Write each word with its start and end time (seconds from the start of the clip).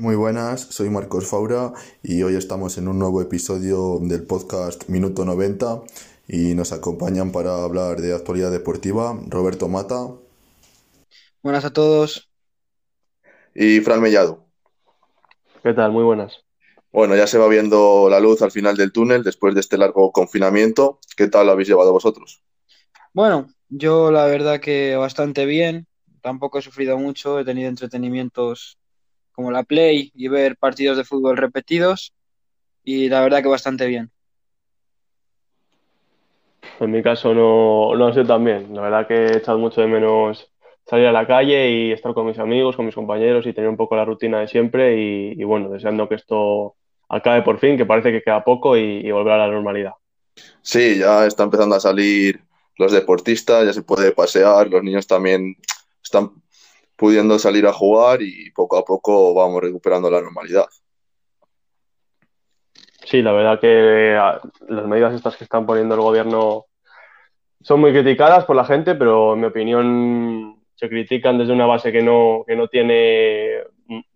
Muy 0.00 0.16
buenas, 0.16 0.62
soy 0.62 0.88
Marcos 0.88 1.28
Faura 1.28 1.74
y 2.02 2.22
hoy 2.22 2.34
estamos 2.34 2.78
en 2.78 2.88
un 2.88 2.98
nuevo 2.98 3.20
episodio 3.20 3.98
del 4.00 4.26
podcast 4.26 4.88
Minuto 4.88 5.26
90 5.26 5.82
y 6.26 6.54
nos 6.54 6.72
acompañan 6.72 7.32
para 7.32 7.62
hablar 7.62 8.00
de 8.00 8.14
actualidad 8.14 8.50
deportiva 8.50 9.20
Roberto 9.28 9.68
Mata. 9.68 10.08
Buenas 11.42 11.66
a 11.66 11.74
todos. 11.74 12.30
Y 13.54 13.80
Fran 13.80 14.00
Mellado. 14.00 14.46
¿Qué 15.62 15.74
tal? 15.74 15.92
Muy 15.92 16.04
buenas. 16.04 16.46
Bueno, 16.90 17.14
ya 17.14 17.26
se 17.26 17.36
va 17.36 17.46
viendo 17.48 18.08
la 18.08 18.20
luz 18.20 18.40
al 18.40 18.52
final 18.52 18.78
del 18.78 18.92
túnel 18.92 19.22
después 19.22 19.52
de 19.52 19.60
este 19.60 19.76
largo 19.76 20.12
confinamiento. 20.12 20.98
¿Qué 21.14 21.28
tal 21.28 21.44
lo 21.44 21.52
habéis 21.52 21.68
llevado 21.68 21.92
vosotros? 21.92 22.42
Bueno, 23.12 23.48
yo 23.68 24.10
la 24.10 24.24
verdad 24.24 24.60
que 24.60 24.96
bastante 24.96 25.44
bien. 25.44 25.86
Tampoco 26.22 26.58
he 26.58 26.62
sufrido 26.62 26.96
mucho, 26.96 27.38
he 27.38 27.44
tenido 27.44 27.68
entretenimientos 27.68 28.79
como 29.40 29.50
la 29.50 29.62
Play 29.62 30.12
y 30.14 30.28
ver 30.28 30.58
partidos 30.58 30.98
de 30.98 31.04
fútbol 31.04 31.38
repetidos 31.38 32.12
y 32.84 33.08
la 33.08 33.22
verdad 33.22 33.42
que 33.42 33.48
bastante 33.48 33.86
bien. 33.86 34.10
En 36.78 36.90
mi 36.90 37.02
caso 37.02 37.32
no, 37.32 37.96
no 37.96 38.06
ha 38.06 38.12
sido 38.12 38.26
tan 38.26 38.44
bien. 38.44 38.74
La 38.74 38.82
verdad 38.82 39.06
que 39.06 39.14
he 39.14 39.36
echado 39.38 39.58
mucho 39.58 39.80
de 39.80 39.86
menos 39.86 40.50
salir 40.86 41.06
a 41.06 41.12
la 41.12 41.26
calle 41.26 41.70
y 41.70 41.92
estar 41.92 42.12
con 42.12 42.26
mis 42.26 42.38
amigos, 42.38 42.76
con 42.76 42.84
mis 42.84 42.94
compañeros 42.94 43.46
y 43.46 43.54
tener 43.54 43.70
un 43.70 43.78
poco 43.78 43.96
la 43.96 44.04
rutina 44.04 44.40
de 44.40 44.48
siempre 44.48 45.00
y, 45.00 45.42
bueno, 45.44 45.70
deseando 45.70 46.06
que 46.06 46.16
esto 46.16 46.74
acabe 47.08 47.40
por 47.40 47.58
fin, 47.58 47.78
que 47.78 47.86
parece 47.86 48.12
que 48.12 48.22
queda 48.22 48.44
poco 48.44 48.76
y, 48.76 49.00
y 49.06 49.10
volver 49.10 49.34
a 49.34 49.46
la 49.46 49.48
normalidad. 49.48 49.92
Sí, 50.60 50.98
ya 50.98 51.26
está 51.26 51.44
empezando 51.44 51.76
a 51.76 51.80
salir 51.80 52.40
los 52.76 52.92
deportistas, 52.92 53.64
ya 53.64 53.72
se 53.72 53.82
puede 53.82 54.12
pasear, 54.12 54.68
los 54.68 54.82
niños 54.82 55.06
también 55.06 55.56
están 56.02 56.30
pudiendo 57.00 57.38
salir 57.38 57.66
a 57.66 57.72
jugar 57.72 58.20
y 58.20 58.50
poco 58.50 58.76
a 58.76 58.84
poco 58.84 59.32
vamos 59.32 59.62
recuperando 59.62 60.10
la 60.10 60.20
normalidad. 60.20 60.66
Sí, 63.06 63.22
la 63.22 63.32
verdad 63.32 63.58
que 63.58 64.14
ah, 64.20 64.38
las 64.68 64.86
medidas 64.86 65.14
estas 65.14 65.34
que 65.34 65.44
están 65.44 65.64
poniendo 65.64 65.94
el 65.94 66.02
gobierno 66.02 66.66
son 67.62 67.80
muy 67.80 67.92
criticadas 67.92 68.44
por 68.44 68.54
la 68.54 68.66
gente, 68.66 68.94
pero 68.96 69.32
en 69.32 69.40
mi 69.40 69.46
opinión 69.46 70.60
se 70.74 70.90
critican 70.90 71.38
desde 71.38 71.54
una 71.54 71.64
base 71.64 71.90
que 71.90 72.02
no, 72.02 72.44
que 72.46 72.54
no 72.54 72.68
tiene 72.68 73.64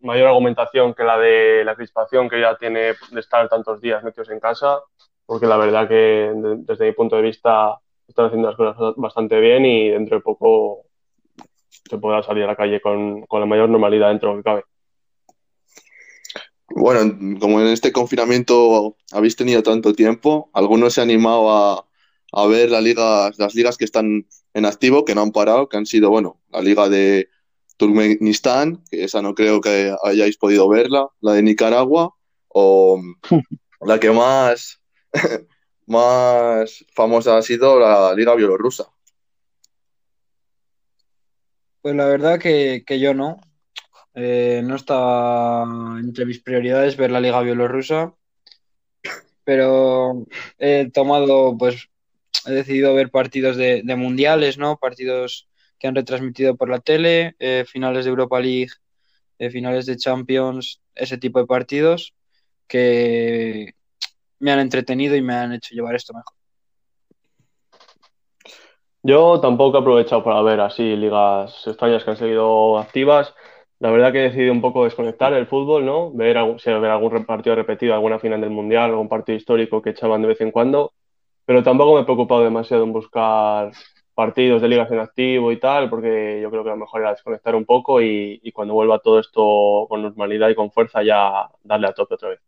mayor 0.00 0.28
argumentación 0.28 0.92
que 0.92 1.04
la 1.04 1.18
de 1.18 1.64
la 1.64 1.74
crispación 1.76 2.28
que 2.28 2.38
ya 2.38 2.54
tiene 2.56 2.92
de 3.10 3.20
estar 3.20 3.48
tantos 3.48 3.80
días 3.80 4.04
metidos 4.04 4.28
en 4.28 4.40
casa, 4.40 4.80
porque 5.24 5.46
la 5.46 5.56
verdad 5.56 5.88
que 5.88 6.32
desde 6.34 6.84
mi 6.84 6.92
punto 6.92 7.16
de 7.16 7.22
vista 7.22 7.78
están 8.06 8.26
haciendo 8.26 8.48
las 8.48 8.56
cosas 8.58 8.94
bastante 8.96 9.40
bien 9.40 9.64
y 9.64 9.88
dentro 9.88 10.18
de 10.18 10.22
poco 10.22 10.84
se 11.88 11.98
podrá 11.98 12.22
salir 12.22 12.44
a 12.44 12.48
la 12.48 12.56
calle 12.56 12.80
con, 12.80 13.24
la 13.30 13.46
mayor 13.46 13.68
normalidad 13.68 14.08
dentro 14.08 14.30
de 14.30 14.36
lo 14.36 14.42
que 14.42 14.44
cabe. 14.44 14.64
Bueno, 16.68 17.38
como 17.38 17.60
en 17.60 17.68
este 17.68 17.92
confinamiento 17.92 18.96
habéis 19.12 19.36
tenido 19.36 19.62
tanto 19.62 19.92
tiempo, 19.92 20.50
¿algunos 20.54 20.94
se 20.94 21.02
han 21.02 21.10
animado 21.10 21.86
a, 22.32 22.46
ver 22.48 22.70
la 22.70 22.80
liga, 22.80 23.30
las 23.36 23.54
ligas 23.54 23.76
que 23.76 23.84
están 23.84 24.26
en 24.54 24.66
activo, 24.66 25.04
que 25.04 25.14
no 25.14 25.22
han 25.22 25.30
parado, 25.30 25.68
que 25.68 25.76
han 25.76 25.86
sido, 25.86 26.10
bueno, 26.10 26.40
la 26.50 26.62
liga 26.62 26.88
de 26.88 27.28
Turkmenistán, 27.76 28.82
que 28.90 29.04
esa 29.04 29.22
no 29.22 29.34
creo 29.34 29.60
que 29.60 29.94
hayáis 30.02 30.36
podido 30.36 30.68
verla, 30.68 31.08
la 31.20 31.32
de 31.34 31.42
Nicaragua, 31.42 32.14
o 32.48 33.00
la 33.80 34.00
que 34.00 34.10
más, 34.10 34.80
más 35.86 36.84
famosa 36.94 37.36
ha 37.36 37.42
sido 37.42 37.78
la 37.78 38.14
liga 38.14 38.34
bielorrusa. 38.34 38.93
Pues 41.84 41.94
la 41.96 42.06
verdad 42.06 42.38
que, 42.40 42.82
yo 42.98 43.12
no. 43.12 43.38
Eh, 44.14 44.62
no 44.64 44.76
estaba 44.76 45.66
entre 46.00 46.24
mis 46.24 46.40
prioridades 46.40 46.96
ver 46.96 47.10
la 47.10 47.20
Liga 47.20 47.42
Bielorrusa, 47.42 48.14
pero 49.44 50.24
he 50.58 50.90
tomado, 50.90 51.58
pues, 51.58 51.90
he 52.46 52.52
decidido 52.52 52.94
ver 52.94 53.10
partidos 53.10 53.58
de, 53.58 53.82
mundiales, 53.98 54.56
¿no? 54.56 54.78
Partidos 54.78 55.46
que 55.78 55.86
han 55.86 55.94
retransmitido 55.94 56.56
por 56.56 56.70
la 56.70 56.80
tele, 56.80 57.36
eh, 57.38 57.66
finales 57.68 58.06
de 58.06 58.10
Europa 58.12 58.40
League, 58.40 58.72
eh, 59.38 59.50
finales 59.50 59.84
de 59.84 59.98
Champions, 59.98 60.80
ese 60.94 61.18
tipo 61.18 61.38
de 61.38 61.46
partidos 61.46 62.14
que 62.66 63.74
me 64.38 64.52
han 64.52 64.60
entretenido 64.60 65.16
y 65.16 65.20
me 65.20 65.34
han 65.34 65.52
hecho 65.52 65.74
llevar 65.74 65.96
esto 65.96 66.14
mejor. 66.14 66.43
Yo 69.06 69.38
tampoco 69.38 69.76
he 69.76 69.80
aprovechado 69.82 70.24
para 70.24 70.40
ver 70.40 70.60
así 70.60 70.96
ligas 70.96 71.66
extrañas 71.66 72.02
que 72.02 72.10
han 72.10 72.16
seguido 72.16 72.78
activas. 72.78 73.34
La 73.78 73.90
verdad 73.90 74.10
que 74.12 74.20
he 74.20 74.28
decidido 74.30 74.50
un 74.50 74.62
poco 74.62 74.84
desconectar 74.84 75.34
el 75.34 75.46
fútbol, 75.46 75.84
¿no? 75.84 76.10
Ver, 76.12 76.38
ver 76.38 76.90
algún 76.90 77.26
partido 77.26 77.54
repetido, 77.54 77.92
alguna 77.92 78.18
final 78.18 78.40
del 78.40 78.48
Mundial, 78.48 78.90
algún 78.90 79.10
partido 79.10 79.36
histórico 79.36 79.82
que 79.82 79.90
echaban 79.90 80.22
de 80.22 80.28
vez 80.28 80.40
en 80.40 80.50
cuando. 80.50 80.94
Pero 81.44 81.62
tampoco 81.62 81.94
me 81.94 82.00
he 82.00 82.04
preocupado 82.04 82.44
demasiado 82.44 82.82
en 82.82 82.94
buscar 82.94 83.72
partidos 84.14 84.62
de 84.62 84.68
ligas 84.68 84.90
en 84.90 85.00
activo 85.00 85.52
y 85.52 85.60
tal, 85.60 85.90
porque 85.90 86.40
yo 86.42 86.50
creo 86.50 86.64
que 86.64 86.70
lo 86.70 86.78
mejor 86.78 87.02
era 87.02 87.10
desconectar 87.10 87.54
un 87.54 87.66
poco 87.66 88.00
y, 88.00 88.40
y 88.42 88.52
cuando 88.52 88.72
vuelva 88.72 89.00
todo 89.00 89.20
esto 89.20 89.84
con 89.86 90.00
normalidad 90.00 90.48
y 90.48 90.54
con 90.54 90.70
fuerza 90.70 91.02
ya 91.02 91.46
darle 91.62 91.88
a 91.88 91.92
tope 91.92 92.14
otra 92.14 92.30
vez. 92.30 92.40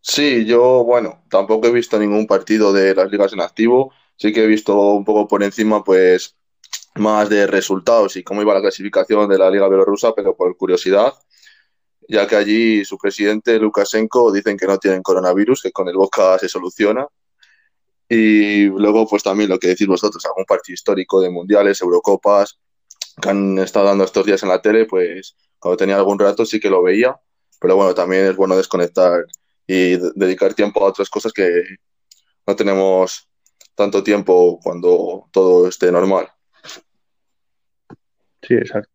Sí, 0.00 0.46
yo, 0.46 0.82
bueno, 0.82 1.24
tampoco 1.28 1.66
he 1.66 1.72
visto 1.72 1.98
ningún 1.98 2.26
partido 2.26 2.72
de 2.72 2.94
las 2.94 3.10
ligas 3.10 3.34
en 3.34 3.42
activo 3.42 3.92
sí 4.22 4.32
que 4.32 4.44
he 4.44 4.46
visto 4.46 4.78
un 4.92 5.04
poco 5.04 5.26
por 5.26 5.42
encima, 5.42 5.82
pues, 5.82 6.36
más 6.94 7.28
de 7.28 7.48
resultados 7.48 8.16
y 8.16 8.22
cómo 8.22 8.40
iba 8.40 8.54
la 8.54 8.60
clasificación 8.60 9.28
de 9.28 9.36
la 9.36 9.50
Liga 9.50 9.68
Bielorrusa, 9.68 10.14
pero 10.14 10.36
por 10.36 10.56
curiosidad, 10.56 11.12
ya 12.08 12.28
que 12.28 12.36
allí 12.36 12.84
su 12.84 12.96
presidente, 12.98 13.58
Lukashenko, 13.58 14.30
dicen 14.30 14.56
que 14.56 14.66
no 14.66 14.78
tienen 14.78 15.02
coronavirus, 15.02 15.62
que 15.62 15.72
con 15.72 15.88
el 15.88 15.96
Boca 15.96 16.38
se 16.38 16.48
soluciona. 16.48 17.04
Y 18.08 18.66
luego, 18.66 19.08
pues 19.08 19.24
también 19.24 19.48
lo 19.48 19.58
que 19.58 19.68
decís 19.68 19.88
vosotros, 19.88 20.24
algún 20.24 20.44
partido 20.44 20.74
histórico 20.74 21.20
de 21.20 21.30
mundiales, 21.30 21.80
Eurocopas, 21.80 22.60
que 23.20 23.28
han 23.28 23.58
estado 23.58 23.86
dando 23.86 24.04
estos 24.04 24.24
días 24.24 24.42
en 24.44 24.50
la 24.50 24.62
tele, 24.62 24.84
pues 24.84 25.34
cuando 25.58 25.76
tenía 25.76 25.96
algún 25.96 26.18
rato 26.18 26.46
sí 26.46 26.60
que 26.60 26.70
lo 26.70 26.80
veía. 26.80 27.16
Pero 27.60 27.74
bueno, 27.74 27.92
también 27.92 28.26
es 28.26 28.36
bueno 28.36 28.56
desconectar 28.56 29.24
y 29.66 29.96
dedicar 30.14 30.54
tiempo 30.54 30.84
a 30.84 30.90
otras 30.90 31.10
cosas 31.10 31.32
que 31.32 31.64
no 32.46 32.54
tenemos 32.54 33.28
tanto 33.74 34.02
tiempo 34.02 34.58
cuando 34.62 35.28
todo 35.32 35.68
esté 35.68 35.90
normal. 35.90 36.28
Sí, 38.42 38.54
exacto. 38.54 38.90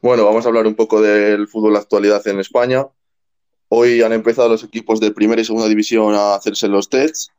Bueno, 0.00 0.24
vamos 0.24 0.44
a 0.44 0.48
hablar 0.48 0.66
un 0.66 0.76
poco 0.76 1.00
del 1.00 1.48
fútbol 1.48 1.72
de 1.72 1.80
actualidad 1.80 2.26
en 2.28 2.38
España. 2.38 2.86
Hoy 3.68 4.02
han 4.02 4.12
empezado 4.12 4.48
los 4.48 4.62
equipos 4.62 5.00
de 5.00 5.10
primera 5.10 5.42
y 5.42 5.44
segunda 5.44 5.68
división 5.68 6.14
a 6.14 6.34
hacerse 6.34 6.68
los 6.68 6.88
tests 6.88 7.30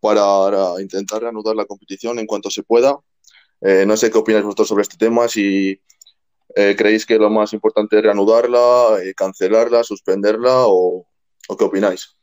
para 0.00 0.50
intentar 0.80 1.22
reanudar 1.22 1.54
la 1.54 1.66
competición 1.66 2.18
en 2.18 2.26
cuanto 2.26 2.50
se 2.50 2.62
pueda. 2.62 2.98
Eh, 3.60 3.84
no 3.86 3.96
sé 3.96 4.10
qué 4.10 4.18
opináis 4.18 4.44
vosotros 4.44 4.68
sobre 4.68 4.82
este 4.82 4.96
tema, 4.96 5.28
si 5.28 5.80
eh, 6.54 6.74
creéis 6.76 7.06
que 7.06 7.18
lo 7.18 7.30
más 7.30 7.52
importante 7.52 7.96
es 7.96 8.02
reanudarla, 8.02 8.98
eh, 9.02 9.14
cancelarla, 9.14 9.84
suspenderla 9.84 10.66
o, 10.66 11.06
o 11.48 11.56
qué 11.56 11.64
opináis. 11.64 12.16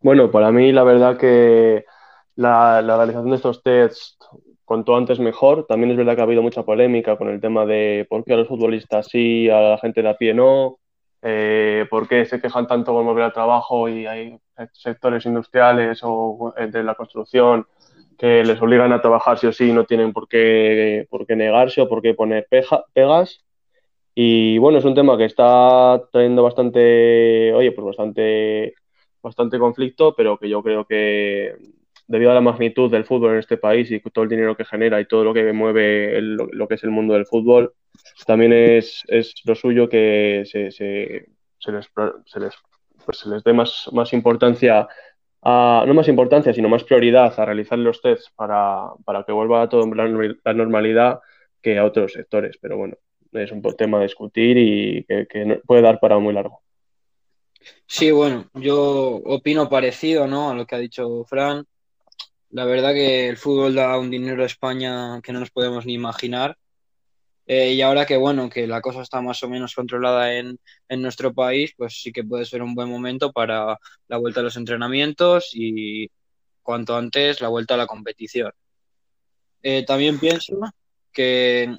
Bueno, 0.00 0.30
para 0.30 0.52
mí 0.52 0.72
la 0.72 0.84
verdad 0.84 1.16
que 1.16 1.84
la, 2.36 2.80
realización 2.80 3.30
de 3.30 3.36
estos 3.36 3.62
tests 3.62 4.16
cuanto 4.64 4.96
antes 4.96 5.18
mejor. 5.18 5.66
También 5.66 5.90
es 5.90 5.96
verdad 5.96 6.14
que 6.14 6.20
ha 6.20 6.24
habido 6.24 6.42
mucha 6.42 6.62
polémica 6.62 7.16
con 7.16 7.28
el 7.28 7.40
tema 7.40 7.66
de 7.66 8.06
por 8.08 8.24
qué 8.24 8.34
a 8.34 8.36
los 8.36 8.48
futbolistas 8.48 9.08
sí, 9.08 9.48
a 9.48 9.60
la 9.60 9.78
gente 9.78 10.02
de 10.02 10.10
a 10.10 10.16
pie 10.16 10.34
no, 10.34 10.78
eh, 11.22 11.86
por 11.90 12.06
qué 12.06 12.26
se 12.26 12.40
quejan 12.40 12.66
tanto 12.66 12.92
con 12.92 13.06
volver 13.06 13.24
al 13.24 13.32
trabajo 13.32 13.88
y 13.88 14.06
hay 14.06 14.38
sectores 14.72 15.26
industriales 15.26 16.00
o 16.02 16.54
de 16.56 16.82
la 16.84 16.94
construcción 16.94 17.66
que 18.18 18.44
les 18.44 18.60
obligan 18.60 18.92
a 18.92 19.00
trabajar 19.00 19.38
sí 19.38 19.46
o 19.46 19.52
sí 19.52 19.70
y 19.70 19.72
no 19.72 19.84
tienen 19.84 20.12
por 20.12 20.28
qué, 20.28 21.06
por 21.10 21.26
qué 21.26 21.34
negarse 21.36 21.80
o 21.80 21.88
por 21.88 22.02
qué 22.02 22.14
poner 22.14 22.46
pegas. 22.92 23.44
Y 24.14 24.58
bueno, 24.58 24.78
es 24.78 24.84
un 24.84 24.94
tema 24.94 25.16
que 25.16 25.24
está 25.24 26.02
trayendo 26.12 26.42
bastante, 26.42 27.52
oye, 27.54 27.72
pues 27.72 27.86
bastante 27.86 28.74
bastante 29.22 29.58
conflicto, 29.58 30.14
pero 30.14 30.38
que 30.38 30.48
yo 30.48 30.62
creo 30.62 30.86
que 30.86 31.54
debido 32.06 32.30
a 32.30 32.34
la 32.34 32.40
magnitud 32.40 32.90
del 32.90 33.04
fútbol 33.04 33.32
en 33.32 33.38
este 33.38 33.58
país 33.58 33.90
y 33.90 34.00
todo 34.00 34.24
el 34.24 34.30
dinero 34.30 34.56
que 34.56 34.64
genera 34.64 35.00
y 35.00 35.06
todo 35.06 35.24
lo 35.24 35.34
que 35.34 35.52
mueve 35.52 36.20
lo 36.22 36.66
que 36.66 36.74
es 36.74 36.84
el 36.84 36.90
mundo 36.90 37.14
del 37.14 37.26
fútbol, 37.26 37.74
también 38.26 38.52
es, 38.52 39.04
es 39.08 39.34
lo 39.44 39.54
suyo 39.54 39.88
que 39.88 40.42
se, 40.46 40.70
se, 40.70 41.26
se, 41.58 41.72
les, 41.72 41.90
se, 42.26 42.40
les, 42.40 42.54
pues 43.04 43.18
se 43.18 43.28
les 43.28 43.44
dé 43.44 43.52
más, 43.52 43.88
más 43.92 44.12
importancia, 44.12 44.88
a, 45.42 45.84
no 45.86 45.94
más 45.94 46.08
importancia, 46.08 46.52
sino 46.52 46.68
más 46.68 46.84
prioridad 46.84 47.38
a 47.38 47.44
realizar 47.44 47.78
los 47.78 48.00
tests 48.00 48.32
para, 48.34 48.88
para 49.04 49.24
que 49.24 49.32
vuelva 49.32 49.62
a 49.62 49.68
todo 49.68 49.86
la 49.94 50.54
normalidad 50.54 51.20
que 51.60 51.78
a 51.78 51.84
otros 51.84 52.12
sectores. 52.12 52.58
Pero 52.60 52.78
bueno, 52.78 52.96
es 53.32 53.52
un 53.52 53.62
tema 53.76 53.98
a 53.98 54.02
discutir 54.02 54.56
y 54.56 55.04
que, 55.04 55.26
que 55.26 55.60
puede 55.66 55.82
dar 55.82 56.00
para 56.00 56.18
muy 56.18 56.32
largo. 56.32 56.62
Sí, 57.86 58.10
bueno, 58.10 58.48
yo 58.54 59.16
opino 59.24 59.68
parecido, 59.68 60.26
¿no? 60.26 60.50
A 60.50 60.54
lo 60.54 60.66
que 60.66 60.74
ha 60.74 60.78
dicho 60.78 61.24
Fran. 61.24 61.64
La 62.50 62.64
verdad 62.64 62.92
que 62.92 63.28
el 63.28 63.36
fútbol 63.36 63.74
da 63.74 63.98
un 63.98 64.10
dinero 64.10 64.42
a 64.42 64.46
España 64.46 65.20
que 65.22 65.32
no 65.32 65.40
nos 65.40 65.50
podemos 65.50 65.86
ni 65.86 65.94
imaginar. 65.94 66.56
Eh, 67.46 67.72
y 67.72 67.82
ahora 67.82 68.04
que 68.06 68.16
bueno, 68.18 68.50
que 68.50 68.66
la 68.66 68.82
cosa 68.82 69.02
está 69.02 69.22
más 69.22 69.42
o 69.42 69.48
menos 69.48 69.74
controlada 69.74 70.34
en, 70.34 70.58
en, 70.88 71.02
nuestro 71.02 71.32
país, 71.32 71.72
pues 71.76 72.00
sí 72.02 72.12
que 72.12 72.24
puede 72.24 72.44
ser 72.44 72.62
un 72.62 72.74
buen 72.74 72.90
momento 72.90 73.32
para 73.32 73.78
la 74.08 74.16
vuelta 74.18 74.40
a 74.40 74.42
los 74.42 74.56
entrenamientos 74.58 75.50
y 75.54 76.10
cuanto 76.62 76.96
antes 76.96 77.40
la 77.40 77.48
vuelta 77.48 77.74
a 77.74 77.78
la 77.78 77.86
competición. 77.86 78.52
Eh, 79.62 79.84
también 79.86 80.18
pienso 80.18 80.54
que 81.12 81.74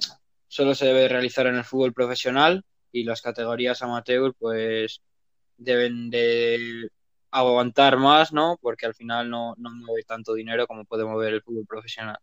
solo 0.48 0.74
se 0.74 0.86
debe 0.86 1.08
realizar 1.08 1.46
en 1.46 1.56
el 1.56 1.64
fútbol 1.64 1.92
profesional 1.92 2.64
y 2.90 3.04
las 3.04 3.22
categorías 3.22 3.82
amateur 3.82 4.34
pues 4.38 5.00
deben 5.60 6.10
de 6.10 6.88
aguantar 7.30 7.96
más, 7.96 8.32
¿no? 8.32 8.58
Porque 8.60 8.86
al 8.86 8.94
final 8.94 9.30
no, 9.30 9.54
no 9.56 9.70
mueve 9.70 10.02
tanto 10.02 10.34
dinero 10.34 10.66
como 10.66 10.84
puede 10.84 11.04
mover 11.04 11.34
el 11.34 11.42
fútbol 11.42 11.66
profesional. 11.66 12.18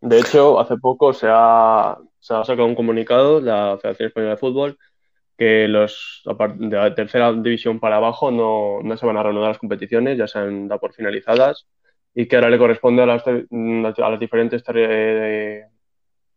De 0.00 0.18
hecho, 0.18 0.58
hace 0.58 0.76
poco 0.76 1.12
se 1.12 1.26
ha, 1.30 1.98
se 2.18 2.34
ha 2.34 2.44
sacado 2.44 2.66
un 2.66 2.74
comunicado, 2.74 3.40
la 3.40 3.78
Federación 3.80 4.08
Española 4.08 4.32
de 4.32 4.38
Fútbol, 4.38 4.78
que 5.36 5.68
los 5.68 6.22
de 6.24 6.76
la 6.76 6.94
tercera 6.94 7.32
división 7.32 7.80
para 7.80 7.96
abajo 7.96 8.30
no, 8.30 8.80
no 8.82 8.96
se 8.96 9.06
van 9.06 9.16
a 9.16 9.22
reanudar 9.22 9.48
las 9.48 9.58
competiciones, 9.58 10.18
ya 10.18 10.26
se 10.26 10.38
han 10.38 10.68
dado 10.68 10.80
por 10.80 10.94
finalizadas, 10.94 11.66
y 12.14 12.26
que 12.26 12.36
ahora 12.36 12.50
le 12.50 12.58
corresponde 12.58 13.02
a 13.02 13.06
las, 13.06 13.26
a 13.26 14.10
las 14.10 14.20
diferentes 14.20 14.62
eh, 14.74 15.64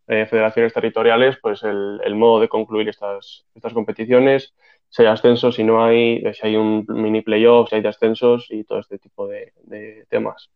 eh, 0.08 0.26
federaciones 0.26 0.74
territoriales 0.74 1.38
pues 1.42 1.64
el, 1.64 2.00
el, 2.04 2.16
modo 2.16 2.42
de 2.42 2.50
concluir 2.50 2.90
estas, 2.90 3.46
estas 3.56 3.74
competiciones, 3.74 4.54
si 4.94 5.02
hay 5.02 5.08
ascensos, 5.08 5.56
si 5.56 5.64
no 5.64 5.84
hay, 5.84 6.22
si 6.36 6.48
hay 6.48 6.56
un 6.56 6.86
mini 6.88 7.24
playoff, 7.24 7.68
si 7.68 7.76
hay 7.76 7.82
descensos 7.82 8.46
y 8.52 8.64
todo 8.64 8.78
este 8.80 9.00
tipo 9.00 9.28
de, 9.28 9.52
de 9.64 10.06
temas. 10.08 10.52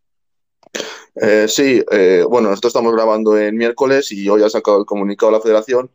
Eh, 1.15 1.47
sí, 1.47 1.83
eh, 1.91 2.23
bueno, 2.29 2.49
nosotros 2.49 2.69
estamos 2.69 2.93
grabando 2.93 3.35
en 3.35 3.57
miércoles 3.57 4.11
y 4.11 4.29
hoy 4.29 4.43
ha 4.43 4.49
sacado 4.49 4.77
el 4.77 4.85
comunicado 4.85 5.31
la 5.31 5.41
federación 5.41 5.89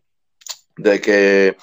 de 0.77 1.01
que 1.01 1.57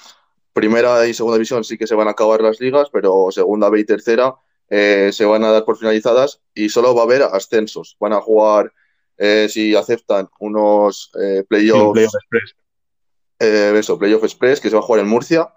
primera 0.54 1.06
y 1.06 1.12
segunda 1.12 1.36
división 1.36 1.64
sí 1.64 1.76
que 1.76 1.86
se 1.86 1.94
van 1.94 2.08
a 2.08 2.12
acabar 2.12 2.40
las 2.40 2.58
ligas, 2.60 2.88
pero 2.90 3.28
segunda 3.30 3.68
B 3.68 3.80
y 3.80 3.84
tercera 3.84 4.36
eh, 4.70 5.10
se 5.12 5.26
van 5.26 5.44
a 5.44 5.52
dar 5.52 5.66
por 5.66 5.76
finalizadas 5.76 6.40
y 6.54 6.70
solo 6.70 6.94
va 6.94 7.02
a 7.02 7.04
haber 7.04 7.24
ascensos. 7.24 7.98
Van 8.00 8.14
a 8.14 8.22
jugar, 8.22 8.72
eh, 9.18 9.48
si 9.50 9.76
aceptan, 9.76 10.30
unos 10.38 11.12
eh, 11.20 11.44
playoffs. 11.46 11.92
Playoff 11.92 12.14
Express. 12.14 12.56
Eh, 13.38 13.74
eso, 13.76 13.98
Playoff 13.98 14.24
Express, 14.24 14.62
que 14.62 14.70
se 14.70 14.76
va 14.76 14.80
a 14.80 14.84
jugar 14.84 15.02
en 15.02 15.08
Murcia 15.08 15.52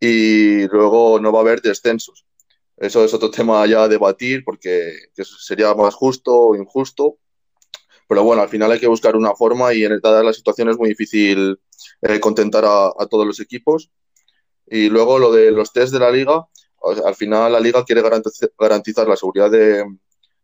y 0.00 0.66
luego 0.68 1.18
no 1.20 1.32
va 1.32 1.40
a 1.40 1.42
haber 1.42 1.60
descensos. 1.60 2.24
Eso 2.76 3.04
es 3.04 3.12
otro 3.12 3.30
tema 3.30 3.66
ya 3.66 3.84
a 3.84 3.88
debatir 3.88 4.44
porque 4.44 4.92
sería 5.24 5.74
más 5.74 5.94
justo 5.94 6.32
o 6.34 6.56
injusto. 6.56 7.18
Pero 8.08 8.22
bueno, 8.24 8.40
al 8.40 8.48
final 8.48 8.70
hay 8.72 8.80
que 8.80 8.86
buscar 8.86 9.16
una 9.16 9.34
forma 9.34 9.74
y 9.74 9.84
en 9.84 10.00
dadas 10.00 10.24
las 10.24 10.36
situaciones 10.36 10.74
es 10.74 10.78
muy 10.78 10.90
difícil 10.90 11.58
eh, 12.02 12.20
contentar 12.20 12.64
a, 12.64 13.06
todos 13.10 13.26
los 13.26 13.40
equipos. 13.40 13.90
Y 14.66 14.88
luego 14.88 15.18
lo 15.18 15.32
de 15.32 15.50
los 15.50 15.72
test 15.72 15.92
de 15.92 15.98
la 15.98 16.10
liga, 16.10 16.46
al 17.04 17.14
final 17.14 17.52
la 17.52 17.60
liga 17.60 17.84
quiere 17.84 18.02
garantizar 18.02 19.08
la 19.08 19.16
seguridad 19.16 19.50
de, 19.50 19.84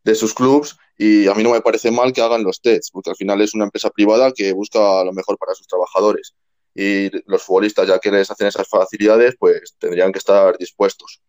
de, 0.02 0.14
sus 0.14 0.34
clubes 0.34 0.76
y 0.98 1.28
a 1.28 1.34
mí 1.34 1.42
no 1.42 1.52
me 1.52 1.60
parece 1.60 1.90
mal 1.90 2.12
que 2.12 2.20
hagan 2.20 2.42
los 2.42 2.60
tests, 2.60 2.90
porque 2.90 3.10
al 3.10 3.16
final 3.16 3.40
es 3.40 3.54
una 3.54 3.64
empresa 3.64 3.90
privada 3.90 4.32
que 4.32 4.52
busca 4.52 5.04
lo 5.04 5.12
mejor 5.12 5.38
para 5.38 5.54
sus 5.54 5.66
trabajadores. 5.66 6.34
Y 6.74 7.10
los 7.30 7.42
futbolistas, 7.42 7.86
ya 7.86 7.98
que 7.98 8.10
les 8.10 8.30
hacen 8.30 8.48
esas 8.48 8.68
facilidades, 8.68 9.36
pues 9.38 9.76
tendrían 9.78 10.12
que 10.12 10.18
estar 10.18 10.58
dispuestos. 10.58 11.22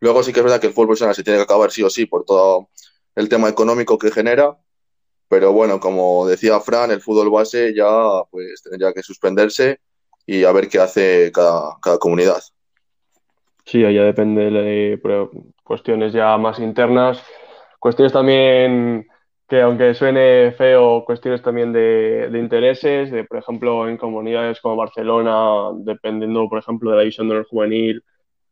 Luego 0.00 0.22
sí 0.22 0.32
que 0.32 0.40
es 0.40 0.44
verdad 0.44 0.60
que 0.60 0.68
el 0.68 0.72
fútbol 0.72 0.88
profesional 0.88 1.14
se 1.14 1.22
tiene 1.22 1.38
que 1.38 1.44
acabar 1.44 1.70
sí 1.70 1.82
o 1.82 1.90
sí 1.90 2.06
por 2.06 2.24
todo 2.24 2.68
el 3.14 3.28
tema 3.28 3.48
económico 3.48 3.98
que 3.98 4.10
genera, 4.10 4.56
pero 5.28 5.52
bueno, 5.52 5.80
como 5.80 6.26
decía 6.26 6.60
Fran, 6.60 6.90
el 6.90 7.00
fútbol 7.00 7.30
base 7.30 7.74
ya 7.74 7.88
pues 8.30 8.62
tendría 8.62 8.92
que 8.92 9.02
suspenderse 9.02 9.80
y 10.26 10.44
a 10.44 10.52
ver 10.52 10.68
qué 10.68 10.78
hace 10.78 11.32
cada, 11.32 11.76
cada 11.82 11.98
comunidad. 11.98 12.42
Sí, 13.64 13.80
ya 13.80 13.88
depende 13.88 14.50
de 14.50 15.00
cuestiones 15.64 16.12
ya 16.12 16.36
más 16.36 16.60
internas, 16.60 17.20
cuestiones 17.80 18.12
también 18.12 19.08
que 19.48 19.60
aunque 19.62 19.94
suene 19.94 20.52
feo, 20.52 21.04
cuestiones 21.04 21.42
también 21.42 21.72
de, 21.72 22.28
intereses, 22.34 23.10
de 23.10 23.24
por 23.24 23.38
ejemplo 23.38 23.88
en 23.88 23.96
comunidades 23.96 24.60
como 24.60 24.76
Barcelona, 24.76 25.70
dependiendo 25.84 26.48
por 26.48 26.58
ejemplo 26.58 26.90
de 26.90 26.96
la 26.96 27.02
división 27.02 27.28
de 27.28 27.34
honor 27.34 27.46
juvenil, 27.48 28.04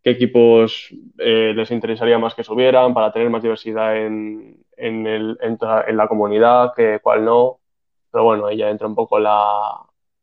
qué 0.02 0.10
equipos 0.10 0.90
eh, 1.18 1.52
les 1.56 1.70
interesaría 1.70 2.18
más 2.18 2.34
que 2.34 2.44
subieran 2.44 2.94
para 2.94 3.12
tener 3.12 3.30
más 3.30 3.42
diversidad 3.42 3.96
en, 3.96 4.64
en, 4.76 5.06
el, 5.06 5.38
en, 5.42 5.58
en 5.88 5.96
la 5.96 6.08
comunidad, 6.08 6.72
que 6.76 7.00
cuál 7.02 7.24
no. 7.24 7.60
Pero 8.10 8.24
bueno, 8.24 8.46
ahí 8.46 8.58
ya 8.58 8.70
entra 8.70 8.86
un 8.86 8.94
poco 8.94 9.18
la, 9.18 9.80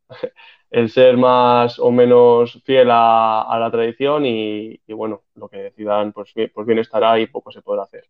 el 0.70 0.90
ser 0.90 1.18
más 1.18 1.80
o 1.80 1.92
menos 1.92 2.62
fiel 2.64 2.90
a, 2.92 3.42
a 3.44 3.60
la 3.60 3.72
tradición 3.72 4.26
y, 4.26 4.80
y, 4.88 4.94
bueno, 4.94 5.24
lo 5.36 5.50
que 5.50 5.58
decidan, 5.58 6.14
pues, 6.14 6.34
pues 6.54 6.68
bien 6.68 6.80
estará 6.80 7.20
y 7.20 7.28
poco 7.28 7.52
se 7.52 7.62
podrá 7.62 7.84
hacer. 7.84 8.06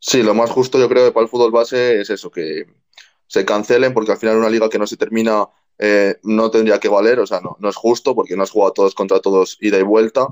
Sí, 0.00 0.22
lo 0.22 0.34
más 0.34 0.50
justo 0.50 0.78
yo 0.78 0.88
creo 0.88 1.06
que 1.06 1.12
para 1.12 1.24
el 1.24 1.30
fútbol 1.30 1.50
base 1.50 2.00
es 2.00 2.10
eso, 2.10 2.30
que 2.30 2.66
se 3.26 3.44
cancelen 3.44 3.92
porque 3.92 4.12
al 4.12 4.18
final 4.18 4.36
una 4.36 4.50
liga 4.50 4.68
que 4.68 4.78
no 4.78 4.86
se 4.86 4.96
termina 4.96 5.48
eh, 5.78 6.16
no 6.24 6.50
tendría 6.50 6.80
que 6.80 6.88
valer, 6.88 7.20
o 7.20 7.26
sea, 7.26 7.40
no, 7.40 7.56
no 7.60 7.68
es 7.68 7.76
justo 7.76 8.14
porque 8.14 8.36
no 8.36 8.42
has 8.42 8.50
jugado 8.50 8.72
todos 8.72 8.94
contra 8.94 9.20
todos 9.20 9.56
ida 9.60 9.78
y 9.78 9.82
vuelta. 9.82 10.26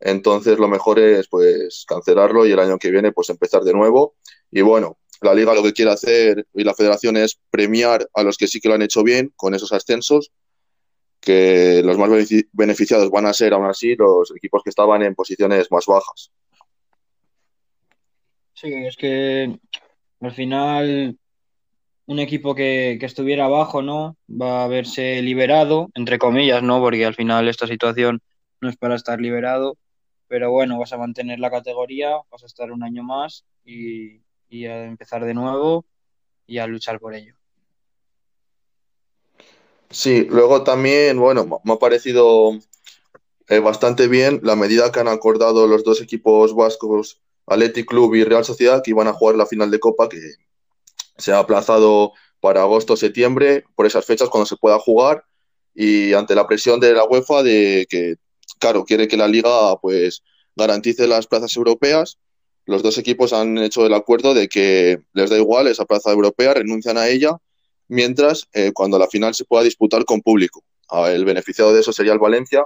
Entonces 0.00 0.58
lo 0.58 0.68
mejor 0.68 0.98
es 0.98 1.28
pues 1.28 1.84
cancelarlo 1.86 2.46
y 2.46 2.52
el 2.52 2.58
año 2.58 2.78
que 2.78 2.90
viene 2.90 3.12
pues 3.12 3.30
empezar 3.30 3.62
de 3.62 3.72
nuevo. 3.72 4.16
Y 4.50 4.62
bueno, 4.62 4.98
la 5.20 5.34
liga 5.34 5.54
lo 5.54 5.62
que 5.62 5.72
quiere 5.72 5.92
hacer 5.92 6.46
y 6.52 6.64
la 6.64 6.74
federación 6.74 7.16
es 7.16 7.38
premiar 7.50 8.08
a 8.14 8.22
los 8.24 8.36
que 8.36 8.48
sí 8.48 8.60
que 8.60 8.68
lo 8.68 8.74
han 8.74 8.82
hecho 8.82 9.04
bien 9.04 9.32
con 9.36 9.54
esos 9.54 9.72
ascensos, 9.72 10.32
que 11.20 11.82
los 11.84 11.96
más 11.98 12.10
beneficiados 12.52 13.10
van 13.10 13.26
a 13.26 13.32
ser 13.32 13.54
aún 13.54 13.66
así 13.66 13.94
los 13.94 14.32
equipos 14.34 14.62
que 14.64 14.70
estaban 14.70 15.02
en 15.02 15.14
posiciones 15.14 15.70
más 15.70 15.86
bajas. 15.86 16.32
Sí, 18.62 18.72
es 18.72 18.96
que 18.96 19.58
al 20.20 20.32
final 20.32 21.18
un 22.06 22.18
equipo 22.20 22.54
que, 22.54 22.96
que, 23.00 23.06
estuviera 23.06 23.46
abajo, 23.46 23.82
¿no? 23.82 24.16
Va 24.30 24.62
a 24.62 24.68
verse 24.68 25.20
liberado, 25.20 25.90
entre 25.94 26.20
comillas, 26.20 26.62
¿no? 26.62 26.78
Porque 26.78 27.04
al 27.04 27.16
final 27.16 27.48
esta 27.48 27.66
situación 27.66 28.22
no 28.60 28.68
es 28.68 28.76
para 28.76 28.94
estar 28.94 29.20
liberado, 29.20 29.76
pero 30.28 30.52
bueno, 30.52 30.78
vas 30.78 30.92
a 30.92 30.96
mantener 30.96 31.40
la 31.40 31.50
categoría, 31.50 32.12
vas 32.30 32.44
a 32.44 32.46
estar 32.46 32.70
un 32.70 32.84
año 32.84 33.02
más 33.02 33.44
y, 33.64 34.20
y 34.48 34.66
a 34.66 34.84
empezar 34.84 35.24
de 35.24 35.34
nuevo 35.34 35.84
y 36.46 36.58
a 36.58 36.68
luchar 36.68 37.00
por 37.00 37.16
ello. 37.16 37.34
Sí, 39.90 40.24
luego 40.30 40.62
también, 40.62 41.18
bueno, 41.18 41.60
me 41.64 41.72
ha 41.72 41.78
parecido 41.78 42.52
eh, 43.48 43.58
bastante 43.58 44.06
bien 44.06 44.38
la 44.44 44.54
medida 44.54 44.92
que 44.92 45.00
han 45.00 45.08
acordado 45.08 45.66
los 45.66 45.82
dos 45.82 46.00
equipos 46.00 46.54
vascos, 46.54 47.20
Athletic 47.46 47.86
Club 47.86 48.14
y 48.14 48.24
Real 48.24 48.44
Sociedad, 48.44 48.82
que 48.82 48.90
iban 48.90 49.08
a 49.08 49.12
jugar 49.12 49.36
la 49.36 49.46
final 49.46 49.70
de 49.70 49.80
Copa, 49.80 50.08
que 50.08 50.18
se 51.16 51.32
ha 51.32 51.38
aplazado 51.38 52.12
para 52.40 52.62
agosto-septiembre, 52.62 53.64
por 53.74 53.86
esas 53.86 54.04
fechas 54.04 54.28
cuando 54.28 54.46
se 54.46 54.56
pueda 54.56 54.78
jugar, 54.78 55.24
y 55.74 56.12
ante 56.12 56.34
la 56.34 56.46
presión 56.46 56.80
de 56.80 56.92
la 56.92 57.04
UEFA 57.04 57.42
de 57.42 57.86
que, 57.88 58.16
claro, 58.58 58.84
quiere 58.84 59.08
que 59.08 59.16
la 59.16 59.28
liga 59.28 59.76
pues 59.80 60.22
garantice 60.56 61.06
las 61.06 61.26
plazas 61.26 61.56
europeas, 61.56 62.18
los 62.64 62.82
dos 62.82 62.98
equipos 62.98 63.32
han 63.32 63.58
hecho 63.58 63.86
el 63.86 63.94
acuerdo 63.94 64.34
de 64.34 64.48
que 64.48 65.00
les 65.12 65.30
da 65.30 65.36
igual 65.36 65.66
esa 65.66 65.84
plaza 65.84 66.10
europea, 66.10 66.54
renuncian 66.54 66.96
a 66.98 67.08
ella, 67.08 67.36
mientras 67.88 68.48
eh, 68.52 68.72
cuando 68.72 68.98
la 68.98 69.08
final 69.08 69.34
se 69.34 69.44
pueda 69.44 69.64
disputar 69.64 70.04
con 70.04 70.20
público. 70.20 70.62
El 71.06 71.24
beneficiado 71.24 71.72
de 71.72 71.80
eso 71.80 71.92
sería 71.92 72.12
el 72.12 72.18
Valencia, 72.18 72.64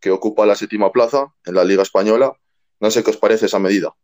que 0.00 0.10
ocupa 0.10 0.46
la 0.46 0.54
séptima 0.54 0.90
plaza 0.92 1.32
en 1.44 1.54
la 1.54 1.64
Liga 1.64 1.82
Española. 1.82 2.32
No 2.80 2.90
sé 2.90 3.02
qué 3.02 3.10
os 3.10 3.16
parece 3.16 3.46
esa 3.46 3.58
medida. 3.58 3.94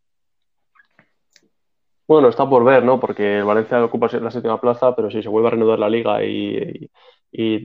Bueno, 2.06 2.28
está 2.28 2.48
por 2.48 2.64
ver, 2.64 2.84
¿no? 2.84 3.00
Porque 3.00 3.38
el 3.38 3.44
Valencia 3.44 3.82
ocupa 3.82 4.08
la 4.20 4.30
séptima 4.30 4.60
plaza, 4.60 4.94
pero 4.94 5.10
si 5.10 5.22
se 5.22 5.28
vuelve 5.28 5.48
a 5.48 5.50
reanudar 5.52 5.78
la 5.78 5.88
liga 5.88 6.22
y, 6.22 6.90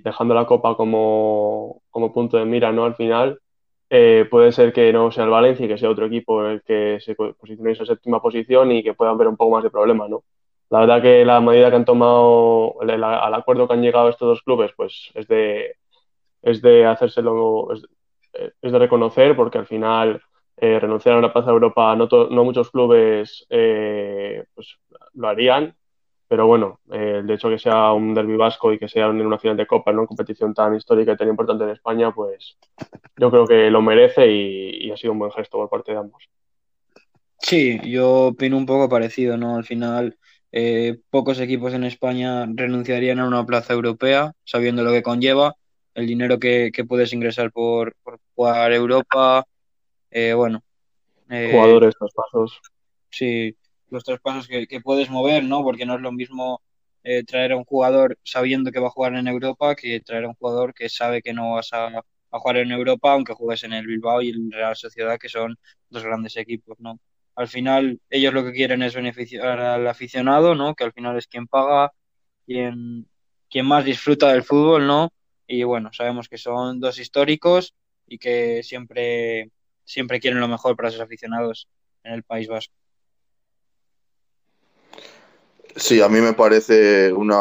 dejando 0.01 0.33
la 0.33 0.45
Copa 0.45 0.75
como, 0.75 1.81
punto 2.13 2.37
de 2.37 2.45
mira, 2.45 2.71
¿no? 2.71 2.85
Al 2.85 2.95
final, 2.95 3.39
eh, 3.89 4.25
puede 4.31 4.51
ser 4.53 4.71
que 4.73 4.93
no 4.93 5.11
sea 5.11 5.25
el 5.25 5.29
Valencia 5.29 5.65
y 5.65 5.69
que 5.69 5.77
sea 5.77 5.89
otro 5.89 6.05
equipo 6.05 6.45
el 6.45 6.61
que 6.63 6.99
se 7.01 7.15
posicione 7.15 7.71
en 7.71 7.75
esa 7.75 7.85
séptima 7.85 8.21
posición 8.21 8.71
y 8.71 8.83
que 8.83 8.93
puedan 8.93 9.17
ver 9.17 9.27
un 9.27 9.37
poco 9.37 9.51
más 9.55 9.63
de 9.63 9.71
problema, 9.71 10.07
¿no? 10.07 10.23
La 10.69 10.81
verdad 10.81 11.01
que 11.01 11.25
la 11.25 11.41
medida 11.41 11.69
que 11.69 11.75
han 11.77 11.85
tomado, 11.85 12.79
al 12.81 13.33
acuerdo 13.33 13.67
que 13.67 13.73
han 13.73 13.81
llegado 13.81 14.09
estos 14.09 14.27
dos 14.27 14.41
clubes, 14.43 14.71
pues 14.77 15.11
es 15.15 15.27
de, 15.27 15.75
es 16.43 16.61
de 16.61 16.85
hacérselo, 16.85 17.69
es 17.73 18.71
de 18.71 18.79
reconocer, 18.79 19.35
porque 19.35 19.57
al 19.57 19.67
final 19.67 20.21
eh, 20.61 20.79
renunciar 20.79 21.15
a 21.15 21.19
una 21.19 21.31
plaza 21.31 21.47
de 21.47 21.53
Europa, 21.53 21.95
no, 21.95 22.07
no 22.07 22.43
muchos 22.43 22.69
clubes 22.69 23.45
eh, 23.49 24.43
pues, 24.53 24.77
lo 25.13 25.27
harían, 25.27 25.75
pero 26.27 26.45
bueno, 26.45 26.79
eh, 26.91 27.21
el 27.23 27.29
hecho 27.31 27.49
que 27.49 27.57
sea 27.57 27.91
un 27.91 28.13
derbi 28.13 28.35
vasco 28.35 28.71
y 28.71 28.77
que 28.77 28.87
sea 28.87 29.07
en 29.07 29.25
una 29.25 29.39
final 29.39 29.57
de 29.57 29.65
Copa, 29.65 29.91
¿no? 29.91 30.05
competición 30.05 30.53
tan 30.53 30.75
histórica 30.75 31.13
y 31.13 31.17
tan 31.17 31.27
importante 31.27 31.63
en 31.63 31.71
España, 31.71 32.13
pues 32.13 32.57
yo 33.17 33.31
creo 33.31 33.47
que 33.47 33.71
lo 33.71 33.81
merece 33.81 34.27
y, 34.27 34.91
ha 34.91 34.97
sido 34.97 35.13
un 35.13 35.19
buen 35.19 35.31
gesto 35.31 35.57
por 35.57 35.69
parte 35.69 35.91
de 35.91 35.97
ambos. 35.97 36.29
Sí, 37.39 37.79
yo 37.83 38.27
opino 38.27 38.57
un 38.57 38.65
poco 38.65 38.89
parecido, 38.89 39.37
¿no? 39.37 39.55
Al 39.55 39.63
final 39.63 40.17
eh, 40.51 40.99
pocos 41.09 41.39
equipos 41.39 41.73
en 41.73 41.83
España 41.83 42.45
renunciarían 42.53 43.19
a 43.19 43.27
una 43.27 43.45
plaza 43.45 43.73
europea, 43.73 44.33
sabiendo 44.43 44.83
lo 44.83 44.91
que 44.91 45.03
conlleva, 45.03 45.55
el 45.95 46.05
dinero 46.05 46.37
que, 46.37 46.71
puedes 46.87 47.11
ingresar 47.13 47.51
por, 47.51 47.95
jugar 48.35 48.71
Europa, 48.71 49.45
eh, 50.11 50.33
bueno. 50.33 50.63
Eh, 51.29 51.49
Jugadores, 51.51 51.95
traspasos. 51.97 52.59
Sí, 53.09 53.55
los 53.89 54.03
traspasos 54.03 54.47
que, 54.47 54.67
que, 54.67 54.81
puedes 54.81 55.09
mover, 55.09 55.43
¿no? 55.43 55.63
Porque 55.63 55.85
no 55.85 55.95
es 55.95 56.01
lo 56.01 56.11
mismo 56.11 56.61
traer 57.25 57.53
a 57.53 57.57
un 57.57 57.63
jugador 57.63 58.19
sabiendo 58.23 58.71
que 58.71 58.79
va 58.79 58.87
a 58.87 58.91
jugar 58.91 59.15
en 59.15 59.27
Europa 59.27 59.73
que 59.73 59.99
traer 60.01 60.25
a 60.25 60.27
un 60.27 60.35
jugador 60.35 60.75
que 60.75 60.89
sabe 60.89 61.23
que 61.23 61.33
no 61.33 61.53
vas 61.53 61.73
a, 61.73 61.87
a 61.87 62.39
jugar 62.39 62.57
en 62.57 62.71
Europa, 62.71 63.13
aunque 63.13 63.33
juegues 63.33 63.63
en 63.63 63.73
el 63.73 63.87
Bilbao 63.87 64.21
y 64.21 64.29
el 64.29 64.51
Real 64.51 64.75
Sociedad, 64.75 65.17
que 65.17 65.29
son 65.29 65.57
dos 65.89 66.03
grandes 66.03 66.37
equipos, 66.37 66.77
¿no? 66.79 66.99
al 67.39 67.47
final 67.47 68.01
ellos 68.09 68.33
lo 68.33 68.43
que 68.43 68.51
quieren 68.51 68.83
es 68.83 68.93
beneficiar 68.93 69.61
al 69.61 69.87
aficionado, 69.87 70.55
¿no? 70.55 70.75
Que 70.75 70.83
al 70.83 70.91
final 70.91 71.17
es 71.17 71.25
quien 71.25 71.47
paga, 71.47 71.93
quien, 72.45 73.07
quien 73.49 73.65
más 73.65 73.85
disfruta 73.85 74.33
del 74.33 74.43
fútbol, 74.43 74.85
¿no? 74.85 75.13
Y 75.47 75.63
bueno, 75.63 75.89
sabemos 75.93 76.27
que 76.27 76.37
son 76.37 76.81
dos 76.81 76.99
históricos 76.99 77.75
y 78.05 78.17
que 78.17 78.61
siempre, 78.61 79.51
siempre 79.89 80.19
quieren 80.19 80.39
lo 80.39 80.47
mejor 80.47 80.75
para 80.75 80.91
sus 80.91 81.01
aficionados 81.01 81.67
en 82.03 82.13
el 82.13 82.23
País 82.23 82.47
Vasco. 82.47 82.73
Sí, 85.75 86.01
a 86.01 86.09
mí 86.09 86.19
me 86.19 86.33
parece 86.33 87.11
una 87.11 87.39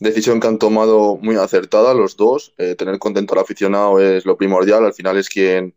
decisión 0.00 0.40
que 0.40 0.48
han 0.48 0.58
tomado 0.58 1.16
muy 1.16 1.36
acertada 1.36 1.94
los 1.94 2.16
dos. 2.16 2.52
Eh, 2.58 2.74
tener 2.74 2.98
contento 2.98 3.34
al 3.34 3.40
aficionado 3.40 4.00
es 4.00 4.26
lo 4.26 4.36
primordial, 4.36 4.84
al 4.84 4.94
final 4.94 5.16
es 5.16 5.28
quien 5.28 5.74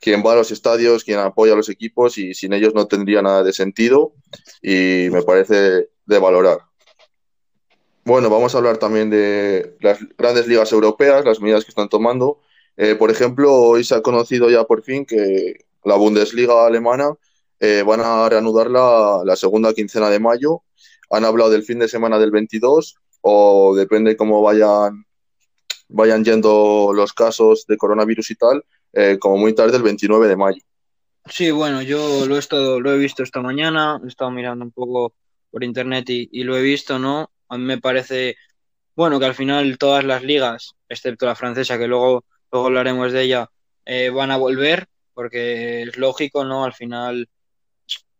quien 0.00 0.22
va 0.24 0.32
a 0.32 0.36
los 0.36 0.50
estadios, 0.50 1.04
quien 1.04 1.18
apoya 1.18 1.52
a 1.52 1.56
los 1.56 1.68
equipos 1.68 2.16
y 2.16 2.32
sin 2.32 2.54
ellos 2.54 2.74
no 2.74 2.86
tendría 2.86 3.20
nada 3.20 3.44
de 3.44 3.52
sentido 3.52 4.14
y 4.62 5.08
me 5.12 5.22
parece 5.22 5.90
de 6.06 6.18
valorar. 6.18 6.60
Bueno, 8.04 8.30
vamos 8.30 8.54
a 8.54 8.58
hablar 8.58 8.78
también 8.78 9.10
de 9.10 9.76
las 9.80 9.98
grandes 10.16 10.46
ligas 10.46 10.72
europeas, 10.72 11.24
las 11.24 11.38
medidas 11.40 11.64
que 11.64 11.70
están 11.70 11.90
tomando. 11.90 12.40
Eh, 12.76 12.94
por 12.94 13.10
ejemplo, 13.10 13.52
hoy 13.52 13.84
se 13.84 13.94
ha 13.94 14.02
conocido 14.02 14.50
ya 14.50 14.64
por 14.64 14.82
fin 14.82 15.04
que 15.04 15.66
la 15.84 15.96
Bundesliga 15.96 16.66
alemana 16.66 17.12
eh, 17.58 17.82
van 17.86 18.00
a 18.00 18.28
reanudarla 18.28 19.22
la 19.24 19.36
segunda 19.36 19.74
quincena 19.74 20.08
de 20.08 20.18
mayo. 20.18 20.62
Han 21.10 21.24
hablado 21.24 21.50
del 21.50 21.64
fin 21.64 21.78
de 21.78 21.88
semana 21.88 22.18
del 22.18 22.30
22 22.30 22.96
o 23.22 23.74
depende 23.76 24.16
cómo 24.16 24.42
vayan, 24.42 25.04
vayan 25.88 26.24
yendo 26.24 26.92
los 26.94 27.12
casos 27.12 27.66
de 27.66 27.76
coronavirus 27.76 28.30
y 28.30 28.34
tal, 28.36 28.64
eh, 28.92 29.18
como 29.20 29.36
muy 29.36 29.54
tarde 29.54 29.76
el 29.76 29.82
29 29.82 30.28
de 30.28 30.36
mayo. 30.36 30.62
Sí, 31.26 31.50
bueno, 31.50 31.82
yo 31.82 32.26
lo 32.26 32.36
he, 32.36 32.38
estado, 32.38 32.80
lo 32.80 32.92
he 32.92 32.98
visto 32.98 33.22
esta 33.22 33.42
mañana, 33.42 34.00
he 34.02 34.08
estado 34.08 34.30
mirando 34.30 34.64
un 34.64 34.72
poco 34.72 35.14
por 35.50 35.62
internet 35.64 36.06
y, 36.08 36.42
lo 36.44 36.56
he 36.56 36.62
visto, 36.62 36.98
¿no? 36.98 37.30
A 37.48 37.58
mí 37.58 37.64
me 37.64 37.78
parece, 37.78 38.36
bueno, 38.96 39.20
que 39.20 39.26
al 39.26 39.34
final 39.34 39.76
todas 39.78 40.04
las 40.04 40.22
ligas, 40.22 40.74
excepto 40.88 41.26
la 41.26 41.34
francesa, 41.34 41.78
que 41.78 41.86
luego, 41.86 42.24
luego 42.52 42.66
hablaremos 42.66 43.12
de 43.12 43.22
ella, 43.22 43.50
eh, 43.84 44.10
van 44.10 44.30
a 44.30 44.36
volver, 44.36 44.88
porque 45.14 45.82
es 45.82 45.96
lógico, 45.96 46.44
¿no? 46.44 46.64
Al 46.64 46.72
final, 46.74 47.28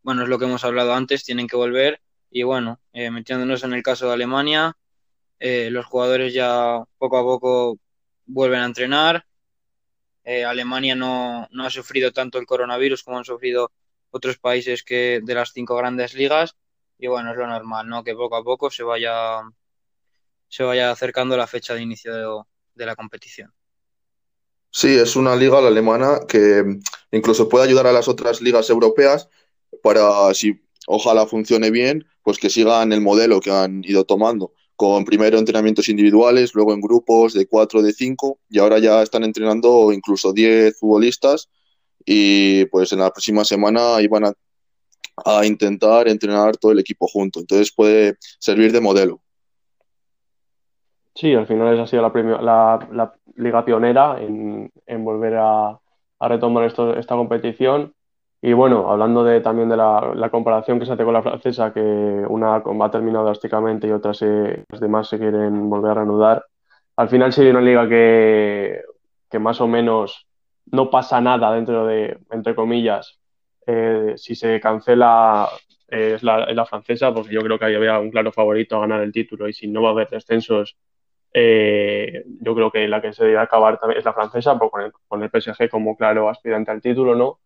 bueno, 0.02 0.22
es 0.22 0.28
lo 0.28 0.38
que 0.38 0.46
hemos 0.46 0.64
hablado 0.64 0.94
antes, 0.94 1.24
tienen 1.24 1.46
que 1.48 1.56
volver. 1.56 2.00
Y 2.30 2.42
bueno, 2.44 2.80
eh, 2.92 3.10
metiéndonos 3.10 3.64
en 3.64 3.74
el 3.74 3.82
caso 3.82 4.06
de 4.08 4.14
Alemania, 4.14 4.76
los 5.40 5.86
jugadores 5.86 6.34
ya 6.34 6.84
poco 6.98 7.18
a 7.18 7.22
poco 7.22 7.78
vuelven 8.26 8.60
a 8.60 8.66
entrenar, 8.66 9.24
eh, 10.24 10.44
Alemania 10.44 10.94
no, 10.94 11.48
ha 11.60 11.70
sufrido 11.70 12.12
tanto 12.12 12.38
el 12.38 12.46
coronavirus 12.46 13.02
como 13.02 13.18
han 13.18 13.24
sufrido 13.24 13.72
otros 14.10 14.38
países 14.38 14.82
que 14.82 15.20
de 15.22 15.34
las 15.34 15.52
cinco 15.52 15.76
grandes 15.76 16.14
ligas 16.14 16.56
y 16.98 17.06
bueno, 17.06 17.30
es 17.32 17.36
lo 17.36 17.46
normal, 17.46 17.88
¿no? 17.88 18.04
Que 18.04 18.14
poco 18.14 18.36
a 18.36 18.44
poco 18.44 18.70
se 18.70 18.82
vaya 18.82 19.40
se 20.48 20.64
vaya 20.64 20.90
acercando 20.90 21.36
la 21.36 21.46
fecha 21.46 21.74
de 21.74 21.82
inicio 21.82 22.46
de, 22.74 22.86
la 22.86 22.96
competición. 22.96 23.52
Sí, 24.72 24.88
es 24.88 25.16
una 25.16 25.34
liga 25.36 25.60
la 25.60 25.68
alemana 25.68 26.20
que 26.28 26.64
incluso 27.10 27.48
puede 27.48 27.64
ayudar 27.66 27.86
a 27.86 27.92
las 27.92 28.08
otras 28.08 28.40
ligas 28.40 28.70
europeas 28.70 29.28
para 29.82 30.32
si 30.34 30.60
ojalá 30.86 31.26
funcione 31.26 31.70
bien, 31.70 32.04
pues 32.22 32.38
que 32.38 32.50
sigan 32.50 32.92
el 32.92 33.00
modelo 33.00 33.40
que 33.40 33.50
han 33.50 33.82
ido 33.84 34.04
tomando 34.04 34.52
con 34.76 35.04
primero 35.04 35.38
entrenamientos 35.38 35.90
individuales, 35.90 36.54
luego 36.54 36.72
en 36.72 36.80
grupos 36.80 37.34
de 37.34 37.46
cuatro, 37.46 37.82
de 37.82 37.92
cinco, 37.92 38.38
y 38.48 38.60
ahora 38.60 38.78
ya 38.78 39.02
están 39.02 39.24
entrenando 39.24 39.92
incluso 39.92 40.32
diez 40.32 40.78
futbolistas 40.78 41.50
y 42.06 42.64
pues 42.66 42.90
en 42.92 43.00
la 43.00 43.10
próxima 43.10 43.44
semana 43.44 44.00
iban 44.00 44.24
a, 44.24 44.32
a 45.24 45.44
intentar 45.44 46.08
entrenar 46.08 46.56
todo 46.56 46.72
el 46.72 46.78
equipo 46.78 47.06
junto. 47.08 47.40
Entonces 47.40 47.72
puede 47.72 48.16
servir 48.38 48.72
de 48.72 48.80
modelo. 48.80 49.20
Sí, 51.14 51.34
al 51.34 51.46
final 51.46 51.74
esa 51.74 51.82
ha 51.82 51.86
sido 51.86 52.02
la, 52.02 52.78
la, 52.92 53.14
liga 53.36 53.64
pionera 53.64 54.16
en, 54.20 54.70
volver 55.04 55.36
a, 55.36 55.78
a 56.18 56.28
retomar 56.28 56.64
esto, 56.64 56.96
esta 56.96 57.16
competición. 57.16 57.94
Y 58.42 58.52
bueno, 58.54 58.90
hablando 58.90 59.22
de, 59.22 59.40
también 59.40 59.68
de 59.68 59.76
la, 59.76 60.28
comparación 60.30 60.78
que 60.78 60.86
se 60.86 60.92
hace 60.92 61.04
con 61.04 61.12
la 61.12 61.22
francesa, 61.22 61.72
que 61.72 61.80
una 61.80 62.56
ha 62.56 62.90
terminado 62.90 63.26
drásticamente 63.26 63.86
y 63.86 63.90
otras 63.90 64.22
las 64.22 64.80
demás 64.80 65.08
se 65.08 65.18
quieren 65.18 65.68
volver 65.68 65.90
a 65.92 65.94
reanudar, 65.94 66.46
al 66.96 67.08
final 67.08 67.32
sería 67.32 67.52
una 67.52 67.60
liga 67.60 67.88
que, 67.88 68.80
que 69.30 69.38
más 69.38 69.60
o 69.60 69.66
menos 69.68 70.26
no 70.66 70.90
pasa 70.90 71.20
nada 71.20 71.52
dentro 71.52 71.86
de, 71.86 72.18
entre 72.30 72.54
comillas, 72.54 73.18
eh, 73.66 74.14
si 74.16 74.34
se 74.34 74.60
cancela 74.60 75.48
eh, 75.88 76.18
la, 76.22 76.46
la, 76.52 76.66
francesa, 76.66 77.12
porque 77.12 77.34
yo 77.34 77.42
creo 77.42 77.58
que 77.58 77.66
ahí 77.66 77.74
había 77.74 77.98
un 77.98 78.10
claro 78.10 78.32
favorito 78.32 78.76
a 78.76 78.80
ganar 78.80 79.02
el 79.02 79.12
título 79.12 79.48
y 79.48 79.52
si 79.52 79.66
no 79.68 79.82
va 79.82 79.90
a 79.90 79.92
haber 79.92 80.08
descensos, 80.08 80.76
eh, 81.32 82.24
yo 82.40 82.54
creo 82.54 82.70
que 82.70 82.88
la 82.88 83.00
que 83.00 83.12
se 83.12 83.24
debe 83.24 83.38
acabar 83.38 83.78
también 83.78 83.98
es 83.98 84.04
la 84.04 84.12
francesa, 84.14 84.58
con 84.58 84.82
el, 84.82 84.92
con 85.08 85.22
el 85.22 85.30
PSG 85.30 85.68
como 85.70 85.96
claro 85.96 86.28
aspirante 86.28 86.70
al 86.70 86.80
título, 86.82 87.14
¿no? 87.14 87.38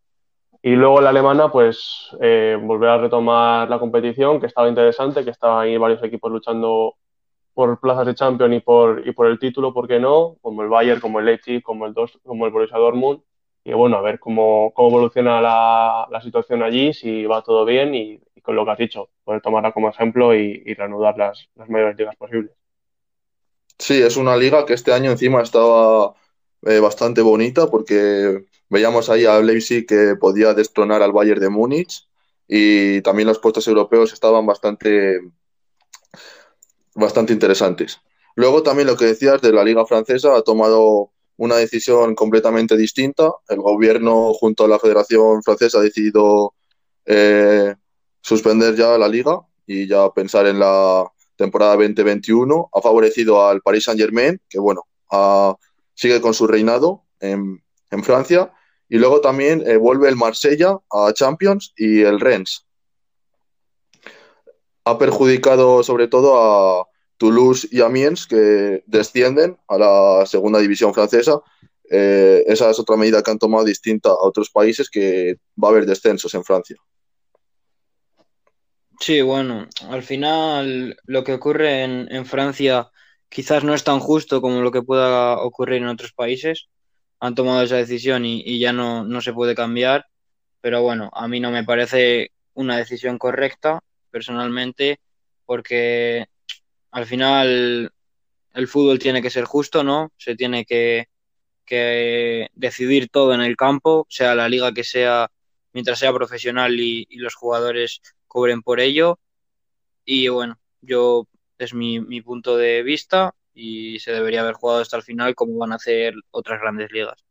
Y 0.63 0.77
luego 0.77 1.01
la 1.03 1.11
alemana, 1.11 1.51
pues 1.53 2.09
eh, 2.23 2.59
volver 2.61 2.89
a 2.91 2.99
retomar 2.99 3.69
la 3.69 3.79
competición, 3.79 4.41
que 4.41 4.47
estaba 4.47 4.69
interesante, 4.69 5.23
que 5.25 5.31
estaban 5.31 5.63
ahí 5.67 5.77
varios 5.77 6.03
equipos 6.03 6.33
luchando 6.33 6.97
por 7.55 7.81
plazas 7.81 8.07
de 8.07 8.15
Champions 8.15 8.57
y 8.57 8.61
por, 8.61 9.07
y 9.07 9.13
por 9.13 9.27
el 9.29 9.39
título, 9.39 9.75
¿por 9.75 9.87
qué 9.89 10.01
no? 10.01 10.37
Como 10.43 10.63
el 10.63 10.69
Bayern, 10.71 11.01
como 11.01 11.21
el 11.21 11.27
Leipzig, 11.27 11.63
como 11.63 11.87
el, 11.87 11.95
dos, 11.95 12.19
como 12.25 12.47
el 12.47 12.53
Borussia 12.53 12.79
Dortmund. 12.79 13.23
Y 13.65 13.73
bueno, 13.75 13.97
a 13.97 14.03
ver 14.03 14.19
cómo, 14.19 14.73
cómo 14.75 14.89
evoluciona 14.89 15.41
la, 15.43 16.07
la, 16.11 16.21
situación 16.23 16.63
allí, 16.63 16.93
si 16.95 17.27
va 17.27 17.43
todo 17.43 17.65
bien 17.65 17.95
y, 17.95 18.21
con 18.43 18.57
lo 18.57 18.65
que 18.65 18.71
has 18.73 18.79
dicho, 18.79 19.11
poder 19.25 19.41
tomarla 19.43 19.73
como 19.73 19.89
ejemplo 19.91 20.35
y, 20.35 20.63
y 20.67 20.75
reanudar 20.75 21.17
las, 21.19 21.49
las 21.57 21.69
mayores 21.71 21.97
ligas 21.99 22.17
posibles. 22.17 22.53
Sí, 23.79 24.01
es 24.01 24.17
una 24.17 24.37
liga 24.37 24.65
que 24.67 24.75
este 24.75 24.93
año 24.93 25.11
encima 25.11 25.43
estaba 25.43 26.15
eh, 26.63 26.79
bastante 26.81 27.23
bonita 27.23 27.69
porque 27.71 28.45
veíamos 28.71 29.11
ahí 29.11 29.25
a 29.25 29.41
Leipzig 29.41 29.87
que 29.87 30.17
podía 30.17 30.55
destronar 30.55 31.03
al 31.03 31.13
Bayern 31.13 31.41
de 31.41 31.51
Múnich 31.51 32.07
y 32.49 33.01
también 33.03 33.29
los 33.29 33.39
puestos 33.39 33.67
europeos 33.69 34.13
estaban 34.13 34.47
bastante, 34.47 35.21
bastante 36.95 37.33
interesantes. 37.33 38.01
Luego 38.37 38.63
también 38.63 38.89
lo 38.89 38.97
que 38.97 39.07
decías 39.07 39.41
de 39.43 39.53
la 39.53 39.65
Liga 39.65 39.87
Francesa 39.87 40.37
ha 40.37 40.43
tomado 40.43 41.11
una 41.37 41.57
decisión 41.57 42.15
completamente 42.15 42.77
distinta. 42.77 43.33
El 43.49 43.61
gobierno 43.61 44.33
junto 44.35 44.65
a 44.65 44.69
la 44.69 44.79
Federación 44.79 45.43
Francesa 45.43 45.79
ha 45.79 45.83
decidido 45.83 46.55
eh, 47.07 47.75
suspender 48.21 48.75
ya 48.77 48.97
la 48.99 49.09
liga 49.09 49.41
y 49.67 49.87
ya 49.87 50.11
pensar 50.11 50.47
en 50.47 50.59
la 50.59 51.05
temporada 51.37 51.77
2021. 51.77 52.71
Ha 52.73 52.81
favorecido 52.81 53.47
al 53.47 53.61
Paris 53.61 53.85
Saint 53.85 54.01
Germain, 54.01 54.41
que 54.49 54.59
bueno, 54.59 54.83
sigue 55.95 56.21
con 56.21 56.35
su 56.35 56.47
reinado 56.47 57.05
en, 57.21 57.61
Francia. 58.03 58.53
Y 58.89 58.99
luego 58.99 59.21
también 59.21 59.63
eh, 59.67 59.77
vuelve 59.77 60.09
el 60.09 60.17
Marsella 60.17 60.77
a 60.91 61.13
Champions 61.13 61.73
y 61.77 62.03
el 62.03 62.19
Rennes. 62.19 62.67
Ha 64.85 64.99
perjudicado 64.99 65.83
sobre 65.85 66.09
todo 66.09 66.37
a 66.37 66.87
Toulouse 67.17 67.69
y 67.71 67.81
Amiens, 67.81 68.27
que 68.27 68.83
descienden 68.87 69.57
a 69.69 69.79
la 69.79 70.27
segunda 70.27 70.59
división 70.59 70.93
francesa. 70.93 71.41
Eh, 71.89 72.43
esa 72.49 72.71
es 72.71 72.79
otra 72.81 72.97
medida 72.97 73.23
que 73.23 73.31
han 73.31 73.39
tomado 73.39 73.65
distinta 73.65 74.09
a 74.09 74.27
otros 74.27 74.51
países, 74.51 74.91
que 74.91 75.37
va 75.63 75.69
a 75.69 75.71
haber 75.71 75.87
descensos 75.87 76.35
en 76.35 76.45
Francia. 76.45 76.77
Sí, 79.01 79.21
bueno, 79.23 79.69
al 79.91 80.03
final 80.03 80.97
lo 81.05 81.25
que 81.25 81.35
ocurre 81.35 81.83
en, 81.83 82.09
en 82.11 82.27
Francia 82.27 82.91
quizás 83.35 83.65
no 83.65 83.75
es 83.75 83.85
tan 83.85 83.99
justo 84.01 84.41
como 84.41 84.61
lo 84.63 84.71
que 84.71 84.83
pueda 84.83 85.39
ocurrir 85.41 85.83
en 85.83 85.89
otros 85.89 86.13
países. 86.13 86.69
Han 87.21 87.35
tomado 87.35 87.63
esa 87.63 87.77
decisión 87.77 88.25
y, 88.25 88.59
ya 88.61 88.73
no, 88.73 89.05
no, 89.05 89.21
se 89.21 89.33
puede 89.33 89.55
cambiar. 89.57 90.07
Pero 90.61 90.83
bueno, 90.83 91.11
a 91.13 91.29
mí 91.29 91.41
no 91.41 91.51
me 91.51 91.65
parece 91.65 92.31
una 92.55 92.77
decisión 92.79 93.19
correcta, 93.19 93.81
personalmente, 94.11 95.01
porque 95.47 96.27
al 96.93 97.07
final 97.07 97.93
el 98.55 98.69
fútbol 98.69 98.99
tiene 99.01 99.21
que 99.23 99.31
ser 99.31 99.45
justo, 99.45 99.83
¿no? 99.85 100.13
Se 100.17 100.37
tiene 100.37 100.65
que, 100.65 101.09
que 101.67 102.49
decidir 102.55 103.09
todo 103.11 103.35
en 103.35 103.41
el 103.43 103.57
campo, 103.57 104.07
sea 104.09 104.35
la 104.37 104.49
liga 104.49 104.73
que 104.73 104.85
sea, 104.85 105.29
mientras 105.73 105.99
sea 105.99 106.13
profesional 106.13 106.79
y, 106.79 107.07
y 107.11 107.17
los 107.19 107.35
jugadores 107.35 108.01
cobren 108.35 108.63
por 108.63 108.81
ello. 108.81 109.21
y 110.05 110.29
bueno, 110.29 110.59
yo 110.83 111.29
es 111.59 111.75
mi, 111.75 112.01
mi 112.01 112.23
punto 112.23 112.57
de 112.57 112.83
vista 112.85 113.35
y 113.55 114.01
se 114.01 114.13
debería 114.13 114.43
haber 114.43 114.55
jugado 114.57 114.83
hasta 114.83 114.97
el 114.99 115.05
final 115.05 115.37
como 115.37 115.59
van 115.59 115.73
a 115.73 115.77
hacer 115.77 116.15
otras 116.33 116.61
grandes 116.61 116.91
ligas. 116.93 117.25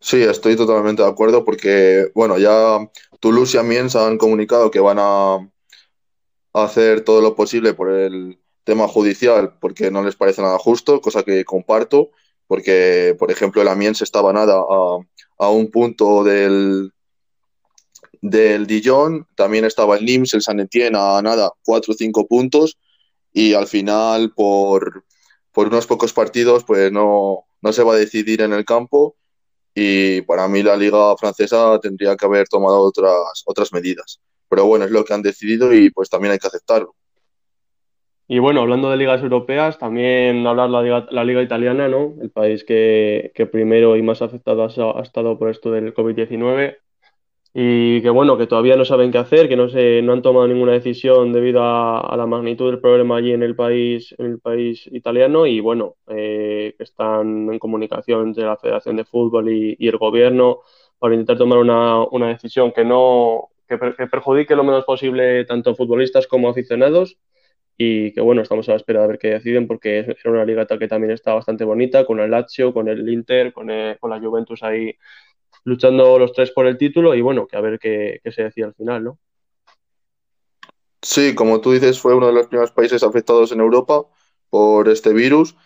Sí, 0.00 0.22
estoy 0.22 0.56
totalmente 0.56 1.02
de 1.02 1.08
acuerdo 1.08 1.44
porque, 1.44 2.10
bueno, 2.14 2.38
ya 2.38 2.78
Toulouse 3.20 3.56
y 3.56 3.60
Amiens 3.60 3.96
han 3.96 4.18
comunicado 4.18 4.70
que 4.70 4.80
van 4.80 4.98
a 5.00 5.38
hacer 6.54 7.02
todo 7.04 7.20
lo 7.20 7.36
posible 7.36 7.74
por 7.74 7.90
el 7.90 8.40
tema 8.64 8.88
judicial 8.88 9.58
porque 9.60 9.90
no 9.90 10.02
les 10.02 10.16
parece 10.16 10.42
nada 10.42 10.58
justo, 10.58 11.00
cosa 11.00 11.22
que 11.22 11.44
comparto, 11.44 12.10
porque, 12.46 13.16
por 13.18 13.30
ejemplo, 13.30 13.62
el 13.62 13.68
Amiens 13.68 14.02
estaba 14.02 14.32
nada 14.32 14.56
a, 14.58 14.98
a 15.38 15.50
un 15.50 15.70
punto 15.70 16.24
del, 16.24 16.92
del 18.30 18.66
Dijon, 18.66 19.26
también 19.34 19.64
estaba 19.64 19.96
el 19.96 20.04
Nims, 20.04 20.34
el 20.34 20.42
San 20.42 20.60
Etienne 20.60 20.98
a 20.98 21.20
nada, 21.22 21.50
cuatro 21.64 21.92
o 21.92 21.96
cinco 21.96 22.26
puntos, 22.26 22.78
y 23.32 23.54
al 23.54 23.66
final, 23.66 24.32
por, 24.34 25.04
por 25.52 25.68
unos 25.68 25.86
pocos 25.86 26.12
partidos, 26.12 26.64
pues 26.64 26.90
no, 26.90 27.44
no 27.60 27.72
se 27.72 27.82
va 27.82 27.94
a 27.94 27.98
decidir 27.98 28.40
en 28.40 28.52
el 28.52 28.64
campo 28.64 29.16
y 29.74 30.22
para 30.22 30.48
mí 30.48 30.62
la 30.62 30.74
liga 30.74 31.14
francesa 31.18 31.78
tendría 31.80 32.16
que 32.16 32.24
haber 32.24 32.48
tomado 32.48 32.80
otras, 32.80 33.42
otras 33.44 33.72
medidas. 33.74 34.20
Pero 34.48 34.64
bueno, 34.64 34.86
es 34.86 34.90
lo 34.90 35.04
que 35.04 35.12
han 35.12 35.20
decidido 35.20 35.74
y 35.74 35.90
pues 35.90 36.08
también 36.08 36.32
hay 36.32 36.38
que 36.38 36.46
aceptarlo. 36.46 36.94
Y 38.26 38.38
bueno, 38.38 38.62
hablando 38.62 38.90
de 38.90 38.96
ligas 38.96 39.22
europeas, 39.22 39.78
también 39.78 40.46
hablar 40.46 40.70
la 40.70 40.82
liga, 40.82 41.06
la 41.10 41.24
liga 41.24 41.42
italiana, 41.42 41.88
¿no? 41.88 42.14
El 42.22 42.30
país 42.30 42.64
que, 42.64 43.32
que 43.34 43.46
primero 43.46 43.96
y 43.96 44.02
más 44.02 44.22
afectado 44.22 44.64
ha, 44.64 44.98
ha 44.98 45.02
estado 45.02 45.38
por 45.38 45.50
esto 45.50 45.70
del 45.70 45.94
COVID-19 45.94 46.78
y 47.58 48.02
que 48.02 48.10
bueno, 48.10 48.36
que 48.36 48.46
todavía 48.46 48.76
no 48.76 48.84
saben 48.84 49.10
qué 49.10 49.16
hacer, 49.16 49.48
que 49.48 49.56
no 49.56 49.70
se, 49.70 50.02
no 50.02 50.12
han 50.12 50.20
tomado 50.20 50.46
ninguna 50.46 50.72
decisión 50.72 51.32
debido 51.32 51.62
a, 51.62 52.14
la 52.14 52.26
magnitud 52.26 52.70
del 52.70 52.80
problema 52.80 53.16
allí 53.16 53.32
en 53.32 53.42
el 53.42 53.56
país, 53.56 54.14
en 54.18 54.26
el 54.26 54.40
país 54.40 54.86
italiano, 54.92 55.46
y 55.46 55.60
bueno, 55.60 55.96
eh, 56.06 56.74
están 56.78 57.50
en 57.50 57.58
comunicación 57.58 58.28
entre 58.28 58.44
la 58.44 58.58
Federación 58.58 58.96
de 58.96 59.06
Fútbol 59.06 59.48
y, 59.50 59.74
y 59.78 59.88
el 59.88 59.96
gobierno 59.96 60.60
para 60.98 61.14
intentar 61.14 61.38
tomar 61.38 61.56
una, 61.56 62.04
una 62.04 62.28
decisión 62.28 62.72
que 62.72 62.84
no, 62.84 63.48
que, 63.66 63.78
que, 63.96 64.06
perjudique 64.06 64.54
lo 64.54 64.62
menos 64.62 64.84
posible 64.84 65.46
tanto 65.46 65.74
futbolistas 65.74 66.26
como 66.26 66.50
aficionados. 66.50 67.16
Y 67.78 68.12
que 68.12 68.20
bueno, 68.22 68.42
estamos 68.42 68.68
a 68.68 68.72
la 68.72 68.76
espera 68.78 69.02
de 69.02 69.08
ver 69.08 69.18
qué 69.18 69.28
deciden, 69.28 69.66
porque 69.66 70.00
es 70.00 70.24
una 70.26 70.44
liga 70.44 70.66
que 70.66 70.88
también 70.88 71.12
está 71.12 71.34
bastante 71.34 71.64
bonita, 71.64 72.04
con 72.04 72.20
el 72.20 72.30
Lazio, 72.30 72.72
con 72.74 72.88
el 72.88 73.08
Inter, 73.08 73.52
con, 73.52 73.70
el, 73.70 73.98
con 73.98 74.10
la 74.10 74.20
Juventus 74.20 74.62
ahí 74.62 74.96
luchando 75.66 76.16
los 76.16 76.32
tres 76.32 76.52
por 76.52 76.66
el 76.66 76.78
título 76.78 77.14
y 77.14 77.20
bueno, 77.20 77.46
que 77.48 77.56
a 77.56 77.60
ver 77.60 77.78
qué, 77.80 78.20
qué, 78.22 78.30
se 78.30 78.44
decía 78.44 78.66
al 78.66 78.74
final, 78.74 79.02
¿no? 79.02 79.18
Sí, 81.02 81.34
como 81.34 81.60
tú 81.60 81.72
dices, 81.72 82.00
fue 82.00 82.14
uno 82.14 82.28
de 82.28 82.32
los 82.32 82.46
primeros 82.46 82.70
países 82.70 83.02
afectados 83.02 83.50
en 83.50 83.60
Europa 83.60 84.06
por 84.48 84.88
este 84.88 85.12
virus 85.12 85.56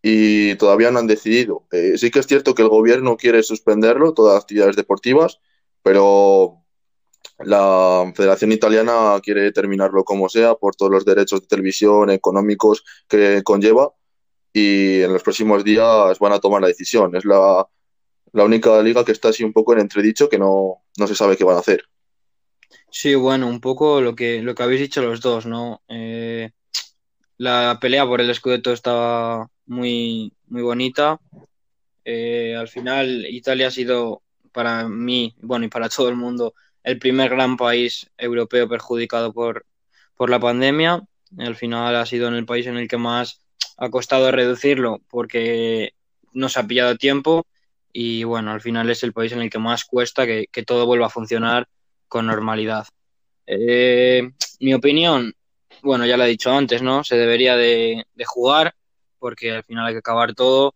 y 0.00 0.54
todavía 0.56 0.90
no 0.90 1.00
han 1.00 1.06
decidido. 1.06 1.66
Eh, 1.70 1.98
sí 1.98 2.10
que 2.10 2.20
es 2.20 2.26
cierto 2.26 2.54
que 2.54 2.62
el 2.62 2.68
gobierno 2.68 3.18
quiere 3.18 3.42
suspenderlo, 3.42 4.14
todas 4.14 4.34
las 4.34 4.42
actividades 4.42 4.74
deportivas, 4.74 5.38
pero 5.82 6.64
la 7.40 8.10
Federación 8.16 8.52
Italiana 8.52 9.20
quiere 9.22 9.52
terminarlo 9.52 10.02
como 10.02 10.30
sea 10.30 10.54
por 10.54 10.74
todos 10.76 10.90
los 10.90 11.04
derechos 11.04 11.42
de 11.42 11.46
televisión 11.46 12.08
económicos 12.10 12.84
que 13.06 13.42
conlleva 13.42 13.92
y 14.50 15.02
en 15.02 15.12
los 15.12 15.22
próximos 15.22 15.62
días 15.62 16.18
van 16.18 16.32
a 16.32 16.40
tomar 16.40 16.62
la 16.62 16.68
decisión. 16.68 17.14
Es 17.16 17.26
la 17.26 17.66
la 18.32 18.44
única 18.44 18.82
liga 18.82 19.04
que 19.04 19.12
está 19.12 19.28
así 19.28 19.44
un 19.44 19.52
poco 19.52 19.72
en 19.72 19.80
entredicho 19.80 20.28
que 20.28 20.38
no, 20.38 20.82
no 20.96 21.06
se 21.06 21.14
sabe 21.14 21.36
qué 21.36 21.44
van 21.44 21.56
a 21.56 21.60
hacer. 21.60 21.84
Sí, 22.90 23.14
bueno, 23.14 23.46
un 23.46 23.60
poco 23.60 24.00
lo 24.00 24.14
que, 24.14 24.42
lo 24.42 24.54
que 24.54 24.62
habéis 24.62 24.80
dicho 24.80 25.02
los 25.02 25.20
dos, 25.20 25.46
¿no? 25.46 25.82
Eh, 25.88 26.50
la 27.38 27.78
pelea 27.80 28.06
por 28.06 28.20
el 28.20 28.34
Scudetto 28.34 28.72
estaba 28.72 29.48
muy, 29.66 30.32
muy 30.46 30.62
bonita. 30.62 31.20
Eh, 32.04 32.54
al 32.56 32.68
final, 32.68 33.26
Italia 33.26 33.68
ha 33.68 33.70
sido 33.70 34.22
para 34.52 34.88
mí, 34.88 35.34
bueno, 35.40 35.64
y 35.64 35.68
para 35.68 35.88
todo 35.88 36.08
el 36.08 36.16
mundo, 36.16 36.54
el 36.82 36.98
primer 36.98 37.30
gran 37.30 37.56
país 37.56 38.10
europeo 38.16 38.68
perjudicado 38.68 39.32
por, 39.32 39.66
por 40.16 40.30
la 40.30 40.40
pandemia. 40.40 41.02
Al 41.38 41.56
final 41.56 41.96
ha 41.96 42.06
sido 42.06 42.28
en 42.28 42.34
el 42.34 42.44
país 42.44 42.66
en 42.66 42.76
el 42.76 42.88
que 42.88 42.98
más 42.98 43.40
ha 43.78 43.90
costado 43.90 44.30
reducirlo 44.30 45.00
porque 45.08 45.94
no 46.32 46.48
se 46.48 46.60
ha 46.60 46.66
pillado 46.66 46.96
tiempo 46.96 47.46
y 47.92 48.24
bueno, 48.24 48.52
al 48.52 48.60
final 48.60 48.88
es 48.90 49.02
el 49.02 49.12
país 49.12 49.32
en 49.32 49.42
el 49.42 49.50
que 49.50 49.58
más 49.58 49.84
cuesta 49.84 50.26
que, 50.26 50.46
que 50.50 50.62
todo 50.62 50.86
vuelva 50.86 51.06
a 51.06 51.10
funcionar 51.10 51.68
con 52.08 52.26
normalidad. 52.26 52.86
Eh, 53.46 54.30
mi 54.60 54.74
opinión, 54.74 55.34
bueno, 55.82 56.06
ya 56.06 56.16
lo 56.16 56.24
he 56.24 56.28
dicho 56.28 56.52
antes, 56.52 56.82
¿no? 56.82 57.04
Se 57.04 57.16
debería 57.16 57.56
de, 57.56 58.04
de, 58.14 58.24
jugar 58.24 58.74
porque 59.18 59.52
al 59.52 59.64
final 59.64 59.86
hay 59.86 59.94
que 59.94 59.98
acabar 59.98 60.34
todo 60.34 60.74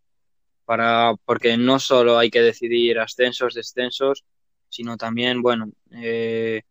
para 0.65 1.15
porque 1.25 1.57
no 1.57 1.79
solo 1.79 2.19
hay 2.19 2.31
que 2.31 2.43
decidir 2.43 2.99
ascensos, 2.99 3.55
descensos, 3.55 4.25
sino 4.69 4.97
también, 4.97 5.43
bueno, 5.43 5.71
eh, 5.93 6.63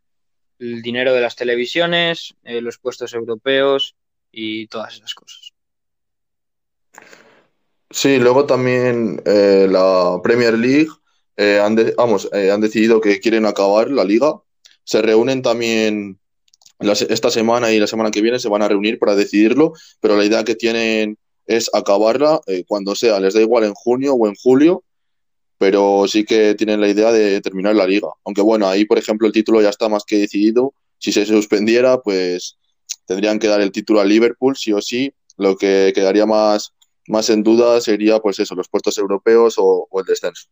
el 0.60 0.82
dinero 0.82 1.14
de 1.14 1.22
las 1.22 1.36
televisiones, 1.36 2.36
eh, 2.44 2.62
los 2.62 2.78
puestos 2.78 3.14
europeos 3.14 3.96
y 4.32 4.68
todas 4.68 4.96
esas 4.96 5.14
cosas. 5.14 5.54
Sí, 7.96 8.18
luego 8.20 8.46
también 8.46 9.22
eh, 9.26 9.70
la 9.72 10.20
Premier 10.22 10.56
League 10.56 10.90
eh, 11.38 11.62
eh, 11.62 12.52
han 12.52 12.62
decidido 12.62 13.00
que 13.00 13.22
quieren 13.22 13.46
acabar 13.46 13.90
la 13.90 14.04
liga. 14.04 14.34
Se 14.84 15.02
reúnen 15.02 15.42
también 15.42 16.20
esta 16.82 17.32
semana 17.32 17.72
y 17.72 17.80
la 17.80 17.88
semana 17.88 18.12
que 18.12 18.22
viene 18.22 18.38
se 18.38 18.50
van 18.50 18.62
a 18.64 18.68
reunir 18.68 19.00
para 19.00 19.16
decidirlo, 19.16 19.72
pero 20.02 20.18
la 20.18 20.26
idea 20.26 20.44
que 20.44 20.56
tienen 20.56 21.18
es 21.48 21.70
acabarla 21.74 22.42
cuando 22.68 22.96
sea. 22.96 23.22
Les 23.22 23.34
da 23.34 23.40
igual 23.40 23.64
en 23.64 23.74
junio 23.74 24.14
o 24.14 24.28
en 24.28 24.36
julio, 24.36 24.84
pero 25.58 26.06
sí 26.10 26.26
que 26.26 26.54
tienen 26.56 26.82
la 26.82 26.90
idea 26.90 27.14
de 27.14 27.40
terminar 27.40 27.76
la 27.76 27.88
liga. 27.88 28.10
Aunque 28.26 28.42
bueno, 28.42 28.68
ahí 28.68 28.84
por 28.84 28.98
ejemplo 28.98 29.26
el 29.26 29.32
título 29.34 29.62
ya 29.62 29.70
está 29.70 29.88
más 29.88 30.04
que 30.04 30.18
decidido. 30.18 30.74
Si 30.98 31.14
se 31.14 31.26
suspendiera, 31.26 32.02
pues 32.02 32.58
tendrían 33.06 33.40
que 33.40 33.48
dar 33.48 33.62
el 33.62 33.72
título 33.72 34.02
a 34.02 34.06
Liverpool, 34.06 34.58
sí 34.58 34.74
o 34.74 34.82
sí, 34.82 35.14
lo 35.38 35.56
que 35.56 35.94
quedaría 35.96 36.26
más 36.26 36.75
más 37.08 37.30
en 37.30 37.44
duda 37.44 37.80
sería, 37.82 38.20
pues 38.20 38.40
eso, 38.40 38.56
los 38.56 38.70
puestos 38.70 38.98
europeos 38.98 39.56
o, 39.58 39.88
el 39.98 40.06
descenso. 40.06 40.48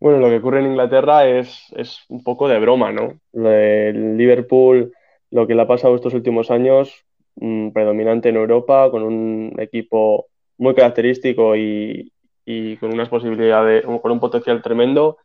Bueno, 0.00 0.18
lo 0.18 0.28
que 0.28 0.36
ocurre 0.36 0.60
en 0.60 0.66
Inglaterra 0.66 1.26
es, 1.26 1.64
es 1.76 2.00
un 2.08 2.22
poco 2.22 2.48
de 2.48 2.58
broma, 2.58 2.92
¿no? 2.92 3.18
El 3.32 4.16
Liverpool, 4.16 4.92
lo 5.30 5.46
que 5.46 5.54
le 5.54 5.62
ha 5.62 5.66
pasado 5.66 5.94
estos 5.94 6.14
últimos 6.14 6.50
años, 6.50 7.04
mmm, 7.36 7.70
predominante 7.70 8.30
en 8.30 8.36
Europa, 8.36 8.90
con 8.90 9.02
un 9.02 9.54
equipo 9.58 10.26
muy 10.58 10.74
característico 10.74 11.54
y, 11.56 12.10
y, 12.44 12.76
con 12.78 12.92
unas 12.92 13.08
posibilidades, 13.08 13.84
con 13.84 14.10
un 14.10 14.20
potencial 14.20 14.62
tremendo, 14.62 15.18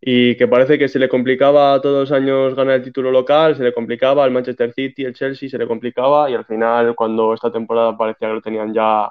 y 0.00 0.36
que 0.36 0.48
parece 0.48 0.78
que 0.78 0.88
se 0.88 0.98
le 0.98 1.08
complicaba 1.08 1.80
todos 1.80 2.10
los 2.10 2.12
años 2.12 2.54
ganar 2.54 2.74
el 2.76 2.82
título 2.82 3.10
local, 3.10 3.56
se 3.56 3.62
le 3.62 3.72
complicaba 3.72 4.24
al 4.24 4.32
Manchester 4.32 4.72
City, 4.74 5.04
el 5.04 5.14
Chelsea, 5.14 5.48
se 5.48 5.56
le 5.56 5.66
complicaba, 5.66 6.28
y 6.28 6.34
al 6.34 6.44
final, 6.44 6.94
cuando 6.94 7.32
esta 7.32 7.50
temporada 7.50 7.96
parecía 7.96 8.28
que 8.28 8.34
lo 8.34 8.42
tenían 8.42 8.74
ya 8.74 9.10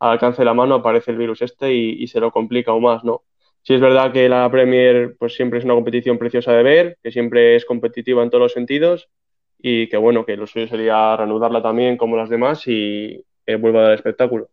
al 0.00 0.12
alcance 0.12 0.42
de 0.42 0.46
la 0.46 0.54
mano 0.54 0.76
aparece 0.76 1.10
el 1.10 1.18
virus 1.18 1.42
este 1.42 1.72
y, 1.72 2.06
se 2.08 2.20
lo 2.20 2.32
complica 2.32 2.72
aún 2.72 2.84
más, 2.84 3.04
¿no? 3.04 3.22
Sí 3.62 3.74
es 3.74 3.80
verdad 3.80 4.12
que 4.12 4.28
la 4.28 4.50
Premier 4.50 5.16
pues 5.18 5.34
siempre 5.34 5.58
es 5.58 5.64
una 5.66 5.74
competición 5.74 6.18
preciosa 6.18 6.52
de 6.52 6.62
ver, 6.62 6.98
que 7.02 7.12
siempre 7.12 7.56
es 7.56 7.66
competitiva 7.66 8.22
en 8.22 8.30
todos 8.30 8.42
los 8.42 8.52
sentidos 8.52 9.10
y 9.58 9.88
que 9.88 9.98
bueno, 9.98 10.24
que 10.24 10.36
lo 10.36 10.46
suyo 10.46 10.66
sería 10.66 11.14
reanudarla 11.16 11.62
también 11.62 11.98
como 11.98 12.16
las 12.16 12.30
demás 12.30 12.66
y 12.66 13.22
vuelva 13.58 13.80
a 13.80 13.82
dar 13.82 13.92
espectáculo. 13.92 14.48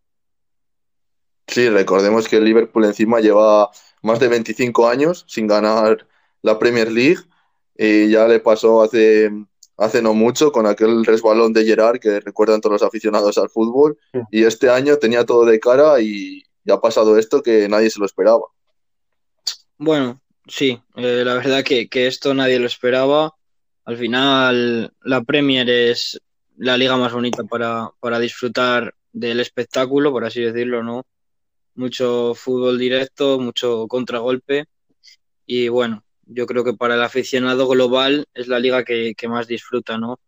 Sí, 1.46 1.70
recordemos 1.70 2.28
que 2.28 2.36
el 2.36 2.44
Liverpool 2.44 2.84
encima 2.84 3.20
lleva 3.20 3.70
más 4.02 4.20
de 4.20 4.28
25 4.28 4.86
años 4.86 5.24
sin 5.28 5.46
ganar 5.46 6.06
la 6.42 6.58
Premier 6.58 6.92
League 6.92 7.20
y 7.74 8.10
ya 8.10 8.28
le 8.28 8.40
pasó 8.40 8.82
hace 8.82 9.30
hace 9.78 10.02
no 10.02 10.12
mucho 10.12 10.52
con 10.52 10.66
aquel 10.66 11.04
resbalón 11.04 11.52
de 11.52 11.64
Gerard 11.64 12.00
que 12.00 12.20
recuerdan 12.20 12.60
todos 12.60 12.74
los 12.74 12.82
aficionados 12.82 13.38
al 13.38 13.48
fútbol 13.48 13.96
sí. 14.12 14.18
y 14.32 14.44
este 14.44 14.68
año 14.68 14.96
tenía 14.96 15.24
todo 15.24 15.44
de 15.44 15.60
cara 15.60 16.00
y, 16.00 16.42
y, 16.64 16.70
ha 16.70 16.80
pasado 16.80 17.16
esto 17.16 17.42
que 17.42 17.68
nadie 17.68 17.88
se 17.88 18.00
lo 18.00 18.06
esperaba. 18.06 18.44
Bueno, 19.78 20.20
sí, 20.46 20.80
eh, 20.96 21.22
la 21.24 21.34
verdad 21.34 21.62
que, 21.62 21.88
que, 21.88 22.08
esto 22.08 22.34
nadie 22.34 22.58
lo 22.58 22.66
esperaba. 22.66 23.32
Al 23.84 23.96
final 23.96 24.92
la 25.02 25.22
Premier 25.22 25.70
es 25.70 26.20
la 26.56 26.76
liga 26.76 26.96
más 26.96 27.12
bonita 27.12 27.44
para, 27.44 27.90
para 28.00 28.18
disfrutar 28.18 28.92
del 29.12 29.38
espectáculo, 29.40 30.10
por 30.10 30.24
así 30.24 30.42
decirlo, 30.42 30.82
¿no? 30.82 31.06
Mucho 31.76 32.34
fútbol 32.34 32.76
directo, 32.78 33.38
mucho 33.38 33.86
contragolpe 33.86 34.66
y 35.46 35.68
bueno, 35.68 36.04
yo 36.28 36.46
creo 36.46 36.64
que 36.64 36.74
para 36.74 36.94
el 36.94 37.02
aficionado 37.02 37.66
global 37.68 38.26
es 38.34 38.48
la 38.48 38.58
liga 38.58 38.84
que, 38.84 39.14
que 39.16 39.28
más 39.28 39.46
disfruta, 39.48 39.98
¿no? 39.98 40.20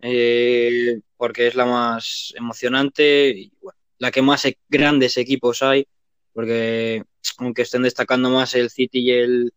Eh, 0.00 1.00
porque 1.16 1.48
es 1.48 1.54
la 1.54 1.66
más 1.66 2.32
emocionante 2.36 3.50
la 3.98 4.10
que 4.10 4.22
más 4.22 4.44
e 4.44 4.56
grandes 4.68 5.16
equipos 5.16 5.62
hay, 5.62 5.86
porque 6.32 7.04
aunque 7.38 7.62
estén 7.62 7.82
destacando 7.82 8.30
más 8.30 8.54
el 8.54 8.70
City 8.70 9.00
y 9.00 9.10
el, 9.10 9.52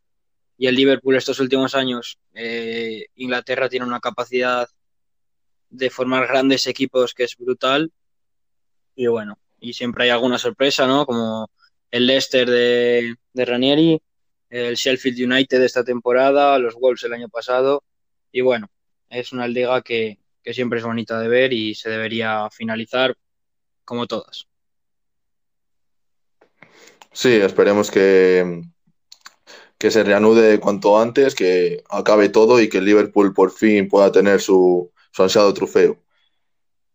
y 0.58 0.68
el 0.68 0.76
Liverpool 0.76 1.16
estos 1.16 1.40
últimos 1.40 1.76
años, 1.76 2.18
eh, 2.34 3.06
Inglaterra 3.16 3.70
tiene 3.70 3.86
una 3.86 4.00
capacidad 4.00 4.68
de 5.70 5.90
formar 5.90 6.28
grandes 6.28 6.68
equipos 6.68 7.14
que 7.14 7.24
es 7.24 7.38
brutal. 7.38 7.92
Y 8.96 9.08
bueno, 9.08 9.38
y 9.60 9.74
siempre 9.74 10.06
hay 10.06 10.10
alguna 10.10 10.38
sorpresa, 10.38 10.88
¿no? 10.88 11.06
Como 11.06 11.50
el 11.92 12.08
Leicester 12.08 12.50
de, 12.50 13.16
de 13.34 13.46
Ranieri, 13.46 14.02
el 14.52 14.76
Sheffield 14.76 15.32
United 15.32 15.64
esta 15.64 15.84
temporada, 15.84 16.60
los 16.60 16.76
Wolves 16.76 17.04
el 17.06 17.14
año 17.14 17.30
pasado. 17.30 17.84
Y 18.32 18.42
bueno, 18.42 18.70
es 19.10 19.32
una 19.32 19.48
liga 19.48 19.82
que, 19.82 20.20
que 20.44 20.54
siempre 20.54 20.80
es 20.80 20.86
bonita 20.86 21.20
de 21.20 21.28
ver 21.28 21.54
y 21.54 21.74
se 21.74 21.90
debería 21.90 22.50
finalizar 22.52 23.16
como 23.86 24.06
todas. 24.08 24.48
Sí, 27.14 27.34
esperemos 27.34 27.90
que, 27.90 28.62
que 29.78 29.92
se 29.92 30.04
reanude 30.04 30.60
cuanto 30.60 31.00
antes, 31.00 31.36
que 31.36 31.84
acabe 31.90 32.30
todo 32.30 32.62
y 32.62 32.70
que 32.70 32.82
Liverpool 32.82 33.34
por 33.34 33.52
fin 33.52 33.90
pueda 33.90 34.12
tener 34.12 34.40
su, 34.40 34.92
su 35.12 35.24
ansiado 35.24 35.54
trofeo. 35.54 35.98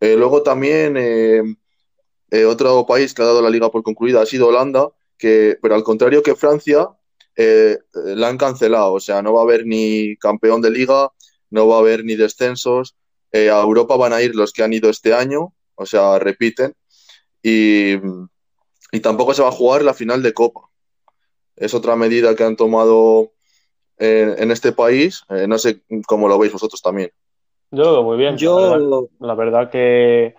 Eh, 0.01 0.15
luego 0.17 0.43
también 0.43 0.97
eh, 0.97 1.43
eh, 2.31 2.45
otro 2.45 2.87
país 2.87 3.15
que 3.15 3.23
ha 3.23 3.27
dado 3.27 3.43
la 3.43 3.51
liga 3.51 3.71
por 3.71 3.83
concluida 3.83 4.23
ha 4.23 4.27
sido 4.27 4.49
Holanda, 4.49 4.91
que, 5.19 5.59
pero 5.61 5.75
al 5.75 5.85
contrario 5.85 6.23
que 6.23 6.35
Francia, 6.35 6.89
la 7.37 8.29
han 8.29 8.39
cancelado. 8.39 8.95
O 8.95 9.01
sea, 9.01 9.23
no 9.23 9.33
va 9.33 9.41
a 9.41 9.45
haber 9.45 9.67
ni 9.67 10.17
campeón 10.17 10.63
de 10.63 10.71
liga, 10.71 11.11
no 11.51 11.69
va 11.69 11.77
a 11.77 11.81
haber 11.81 12.05
ni 12.05 12.17
descensos. 12.17 12.97
a 13.33 13.61
Europa 13.61 13.97
van 13.97 14.13
a 14.13 14.23
ir 14.23 14.35
los 14.35 14.53
que 14.53 14.63
han 14.63 14.73
ido 14.73 14.91
este 14.91 15.15
año, 15.15 15.53
o 15.75 15.87
sea, 15.87 16.19
repiten. 16.19 16.75
Y, 17.43 17.95
y 18.93 19.01
tampoco 19.01 19.35
se 19.35 19.43
va 19.43 19.49
a 19.49 19.53
jugar 19.53 19.83
la 19.83 19.95
final 19.95 20.23
de 20.23 20.33
Copa. 20.33 20.63
Es 21.55 21.75
otra 21.75 21.97
medida 21.97 22.35
que 22.35 22.45
han 22.45 22.57
tomado 22.57 23.33
en 23.99 24.51
este 24.51 24.73
país. 24.73 25.23
no 25.49 25.59
sé 25.59 25.83
cómo 26.07 26.29
lo 26.29 26.39
veis 26.39 26.53
vosotros 26.53 26.83
también. 26.83 27.11
Yo 27.71 27.85
lo 27.85 27.93
veo 27.93 28.03
muy 28.03 28.17
bien. 28.17 28.37
Yo... 28.37 29.09
La, 29.21 29.35
verdad, 29.35 29.71
que 29.71 30.35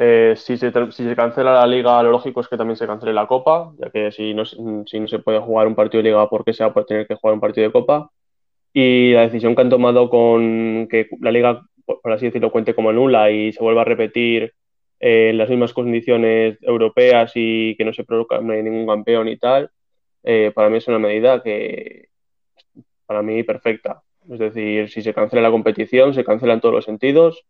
eh, 0.00 0.34
si, 0.36 0.56
se, 0.56 0.70
cancela 1.16 1.54
la 1.54 1.66
liga, 1.66 2.00
lo 2.04 2.12
lógico 2.12 2.40
es 2.40 2.46
que 2.46 2.56
también 2.56 2.76
se 2.76 2.86
cancele 2.86 3.12
la 3.12 3.26
copa, 3.26 3.72
ya 3.80 3.90
que 3.90 4.12
si 4.12 4.32
no, 4.32 4.44
se 4.44 5.18
puede 5.18 5.40
jugar 5.40 5.66
un 5.66 5.74
partido 5.74 6.04
de 6.04 6.10
liga, 6.10 6.30
¿por 6.30 6.44
qué 6.44 6.52
se 6.52 6.64
va 6.64 6.70
a 6.70 6.84
tener 6.84 7.08
que 7.08 7.16
jugar 7.16 7.34
un 7.34 7.40
partido 7.40 7.66
de 7.66 7.72
copa? 7.72 8.08
Y 8.72 9.12
la 9.12 9.22
decisión 9.22 9.56
que 9.56 9.62
han 9.62 9.70
tomado 9.70 10.08
con 10.08 10.86
que 10.88 11.08
la 11.20 11.32
liga, 11.32 11.62
por 11.84 12.12
así 12.12 12.26
decirlo, 12.26 12.52
cuente 12.52 12.74
como 12.76 12.92
nula 12.92 13.32
y 13.32 13.52
se 13.52 13.60
vuelva 13.60 13.82
a 13.82 13.84
repetir 13.84 14.54
eh, 15.00 15.30
en 15.30 15.38
las 15.38 15.50
mismas 15.50 15.72
condiciones 15.72 16.58
europeas 16.62 17.32
y 17.34 17.74
que 17.76 17.84
no 17.84 17.92
se 17.92 18.04
produzca 18.04 18.40
ningún 18.40 18.86
campeón 18.86 19.26
y 19.26 19.36
tal, 19.36 19.70
eh, 20.22 20.52
para 20.54 20.70
mí 20.70 20.76
es 20.78 20.86
una 20.86 21.00
medida 21.00 21.42
que 21.42 22.08
para 23.04 23.22
mí 23.22 23.42
perfecta. 23.42 24.02
Es 24.30 24.38
decir, 24.38 24.90
si 24.90 25.02
se 25.02 25.12
cancela 25.12 25.42
la 25.42 25.50
competición, 25.50 26.14
se 26.14 26.24
cancela 26.24 26.54
en 26.54 26.60
todos 26.60 26.74
los 26.76 26.84
sentidos. 26.84 27.44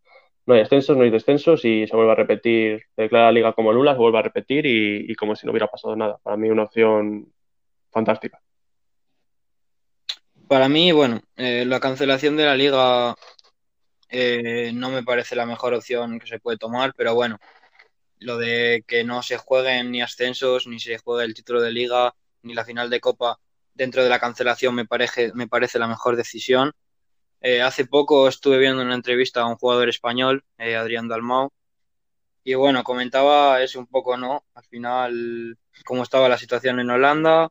No 0.49 0.55
hay 0.55 0.63
ascensos, 0.63 0.97
no 0.97 1.03
hay 1.03 1.11
descensos 1.11 1.63
y 1.67 1.87
se 1.87 1.95
vuelve 1.95 2.13
a 2.13 2.15
repetir, 2.15 2.83
declara 2.97 3.27
la 3.27 3.33
liga 3.33 3.53
como 3.53 3.71
nula, 3.71 3.93
se 3.93 3.99
vuelve 3.99 4.19
a 4.19 4.23
repetir 4.23 4.65
y, 4.65 5.15
como 5.15 5.37
si 5.37 5.45
no 5.45 5.53
hubiera 5.53 5.67
pasado 5.67 5.95
nada. 5.95 6.17
Para 6.23 6.39
mí 6.39 6.49
una 6.49 6.63
opción 6.63 7.31
fantástica. 7.91 8.41
Para 10.49 10.71
mí, 10.71 10.91
bueno, 10.91 11.21
eh, 11.37 11.67
la 11.67 11.81
cancelación 11.81 12.39
de 12.39 12.47
la 12.47 12.57
liga 12.57 13.15
eh, 14.09 14.73
no 14.73 14.89
me 14.89 15.03
parece 15.03 15.37
la 15.37 15.45
mejor 15.45 15.75
opción 15.75 16.19
que 16.19 16.27
se 16.27 16.41
puede 16.41 16.57
tomar, 16.57 16.95
pero 16.97 17.15
bueno, 17.15 17.39
lo 18.19 18.39
de 18.39 18.85
que 18.87 19.05
no 19.05 19.23
se 19.23 19.37
jueguen 19.37 19.91
ni 19.91 20.01
ascensos, 20.01 20.67
ni 20.67 20.81
se 20.81 20.97
juegue 20.97 21.27
el 21.27 21.35
título 21.35 21.61
de 21.61 21.73
liga, 21.73 22.15
ni 22.41 22.55
la 22.55 22.65
final 22.65 22.89
de 22.89 23.01
copa, 23.01 23.39
dentro 23.75 24.03
de 24.03 24.09
la 24.09 24.19
cancelación 24.19 24.75
me 24.75 24.87
parece, 24.87 25.31
me 25.35 25.47
parece 25.47 25.79
la 25.79 25.89
mejor 25.89 26.17
decisión. 26.17 26.73
Eh, 27.41 27.63
hace 27.63 27.87
poco 27.87 28.29
estuve 28.29 28.59
viendo 28.59 28.83
una 28.83 28.95
entrevista 28.95 29.43
a 29.43 29.47
un 29.47 29.57
jugador 29.57 29.89
español, 29.89 30.45
eh, 30.59 30.77
Adrián 30.77 31.09
Dalmau, 31.09 31.51
y 32.45 32.55
bueno, 32.55 32.83
comentaba 32.85 33.63
eso 33.63 33.79
un 33.79 33.87
poco, 33.87 34.17
¿no? 34.17 34.45
Al 34.55 34.65
final, 34.65 35.59
cómo 35.85 36.03
estaba 36.03 36.29
la 36.29 36.39
situación 36.39 36.81
en 36.81 36.91
Holanda, 36.91 37.51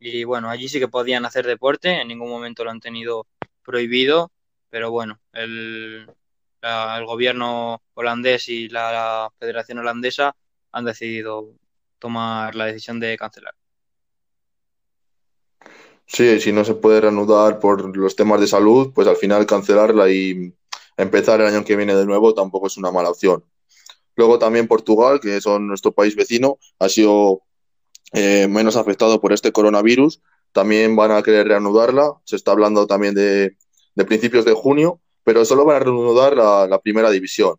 y 0.00 0.24
bueno, 0.24 0.50
allí 0.50 0.68
sí 0.68 0.80
que 0.80 0.88
podían 0.88 1.24
hacer 1.26 1.46
deporte, 1.46 2.00
en 2.00 2.08
ningún 2.08 2.30
momento 2.30 2.64
lo 2.64 2.70
han 2.70 2.80
tenido 2.80 3.26
prohibido, 3.62 4.32
pero 4.70 4.90
bueno, 4.90 5.20
el, 5.32 6.06
el 6.62 7.06
gobierno 7.06 7.82
holandés 7.94 8.48
y 8.48 8.68
la 8.68 9.30
Federación 9.38 9.78
Holandesa 9.78 10.34
han 10.72 10.84
decidido 10.84 11.54
tomar 11.98 12.54
la 12.54 12.66
decisión 12.66 13.00
de 13.00 13.16
cancelar. 13.16 13.54
Sí, 16.06 16.40
si 16.40 16.52
no 16.52 16.64
se 16.64 16.74
puede 16.74 17.00
reanudar 17.00 17.58
por 17.58 17.96
los 17.96 18.14
temas 18.14 18.40
de 18.40 18.46
salud, 18.46 18.92
pues 18.94 19.08
al 19.08 19.16
final 19.16 19.46
cancelarla 19.46 20.10
y 20.10 20.54
empezar 20.96 21.40
el 21.40 21.46
año 21.48 21.64
que 21.64 21.76
viene 21.76 21.94
de 21.94 22.06
nuevo 22.06 22.34
tampoco 22.34 22.66
es 22.66 22.76
una 22.76 22.90
mala 22.90 23.10
opción. 23.10 23.44
Luego 24.16 24.38
también 24.38 24.68
Portugal, 24.68 25.20
que 25.20 25.40
son 25.40 25.66
nuestro 25.66 25.92
país 25.92 26.14
vecino, 26.14 26.58
ha 26.78 26.88
sido 26.88 27.42
eh, 28.12 28.46
menos 28.48 28.76
afectado 28.76 29.20
por 29.20 29.32
este 29.32 29.52
coronavirus. 29.52 30.22
También 30.52 30.94
van 30.94 31.10
a 31.10 31.22
querer 31.22 31.48
reanudarla. 31.48 32.12
Se 32.24 32.36
está 32.36 32.52
hablando 32.52 32.86
también 32.86 33.14
de, 33.14 33.56
principios 34.06 34.44
de 34.44 34.52
junio, 34.52 35.00
pero 35.24 35.44
solo 35.44 35.64
van 35.64 35.76
a 35.76 35.80
reanudar 35.80 36.36
la, 36.36 36.80
primera 36.80 37.10
división. 37.10 37.56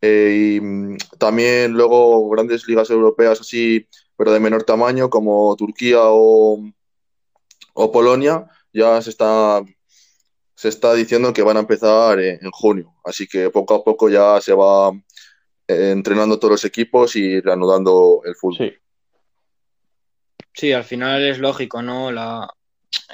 Eh, 0.00 0.56
y 0.56 0.60
mm, 0.60 0.96
también 1.18 1.72
luego 1.72 2.28
grandes 2.28 2.68
ligas 2.68 2.90
europeas 2.90 3.40
así 3.40 3.88
pero 4.16 4.32
de 4.32 4.40
menor 4.40 4.64
tamaño 4.64 5.10
como 5.10 5.54
Turquía 5.56 6.00
o, 6.02 6.72
Polonia, 7.92 8.46
ya 8.72 9.00
se 9.02 9.10
está, 9.10 9.62
se 10.54 10.68
está 10.68 10.94
diciendo 10.94 11.32
que 11.32 11.42
van 11.42 11.58
a 11.58 11.60
empezar 11.60 12.18
en, 12.20 12.50
junio. 12.50 12.94
Así 13.04 13.26
que 13.26 13.50
poco 13.50 13.74
a 13.74 13.84
poco 13.84 14.08
ya 14.08 14.40
se 14.40 14.54
va 14.54 14.90
eh, 15.68 15.90
entrenando 15.90 16.38
todos 16.38 16.52
los 16.52 16.64
equipos 16.64 17.14
y 17.16 17.40
reanudando 17.40 18.22
el 18.24 18.34
fútbol. 18.34 18.74
Sí. 20.54 20.72
al 20.72 20.84
final 20.84 21.22
es 21.22 21.38
lógico, 21.38 21.82
¿no? 21.82 22.10
La, 22.10 22.48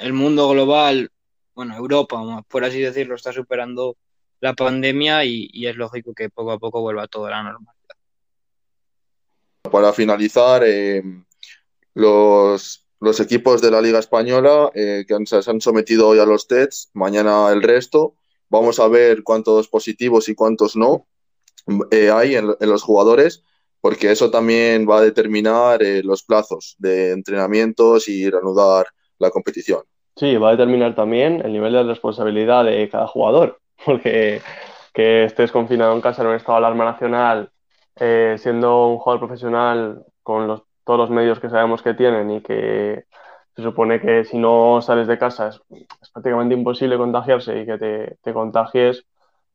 el 0.01 0.13
mundo 0.13 0.49
global, 0.49 1.11
bueno, 1.53 1.75
Europa, 1.75 2.41
por 2.47 2.63
así 2.63 2.79
decirlo, 2.79 3.15
está 3.15 3.33
superando 3.33 3.97
la 4.39 4.53
pandemia 4.53 5.25
y, 5.25 5.49
y 5.51 5.67
es 5.67 5.75
lógico 5.75 6.13
que 6.13 6.29
poco 6.29 6.53
a 6.53 6.59
poco 6.59 6.81
vuelva 6.81 7.07
todo 7.07 7.25
a 7.25 7.31
la 7.31 7.43
normalidad 7.43 7.72
para 9.71 9.93
finalizar, 9.93 10.63
eh, 10.65 11.01
los, 11.93 12.85
los, 12.99 13.19
equipos 13.19 13.61
de 13.61 13.71
la 13.71 13.81
Liga 13.81 13.99
Española 13.99 14.71
eh, 14.75 15.05
que 15.07 15.25
se 15.25 15.49
han 15.49 15.61
sometido 15.61 16.09
hoy 16.09 16.19
a 16.19 16.25
los 16.25 16.47
tests, 16.47 16.89
mañana 16.93 17.49
el 17.51 17.61
resto. 17.61 18.15
Vamos 18.49 18.79
a 18.79 18.87
ver 18.87 19.23
cuántos 19.23 19.67
positivos 19.67 20.27
y 20.29 20.35
cuántos 20.35 20.75
no 20.75 21.07
eh, 21.91 22.11
hay 22.11 22.35
en, 22.35 22.47
los 22.59 22.83
jugadores, 22.83 23.43
porque 23.79 24.11
eso 24.11 24.29
también 24.29 24.87
va 24.87 24.97
a 24.97 25.01
determinar 25.01 25.79
los 26.03 26.23
plazos 26.23 26.75
de 26.77 27.11
entrenamientos 27.11 28.07
y 28.07 28.29
reanudar 28.29 28.87
la 29.17 29.31
competición. 29.31 29.81
Sí, 30.15 30.35
va 30.35 30.49
a 30.49 30.51
determinar 30.51 30.93
también 30.93 31.41
el 31.43 31.53
nivel 31.53 31.73
de 31.73 31.83
responsabilidad 31.83 32.65
de 32.65 32.87
cada 32.89 33.07
jugador, 33.07 33.59
porque 33.85 34.41
que 34.93 35.23
estés 35.23 35.51
confinado 35.51 35.93
en 35.93 36.01
casa 36.01 36.21
en 36.21 36.27
un 36.27 36.35
estado 36.35 36.59
de 36.59 36.65
alarma 36.65 36.85
nacional 36.85 37.52
eh, 37.95 38.35
siendo 38.39 38.87
un 38.87 38.97
jugador 38.97 39.19
profesional 39.19 40.05
con 40.23 40.47
los, 40.47 40.63
todos 40.83 40.99
los 40.99 41.09
medios 41.09 41.39
que 41.39 41.49
sabemos 41.49 41.81
que 41.81 41.93
tienen 41.93 42.31
y 42.31 42.41
que 42.41 43.05
se 43.55 43.61
supone 43.63 44.01
que 44.01 44.25
si 44.25 44.37
no 44.37 44.81
sales 44.81 45.07
de 45.07 45.17
casa 45.17 45.49
es, 45.49 45.61
prácticamente 46.11 46.55
imposible 46.55 46.97
contagiarse 46.97 47.59
y 47.61 47.65
que 47.65 47.77
te, 47.77 48.17
te, 48.21 48.33
contagies, 48.33 49.05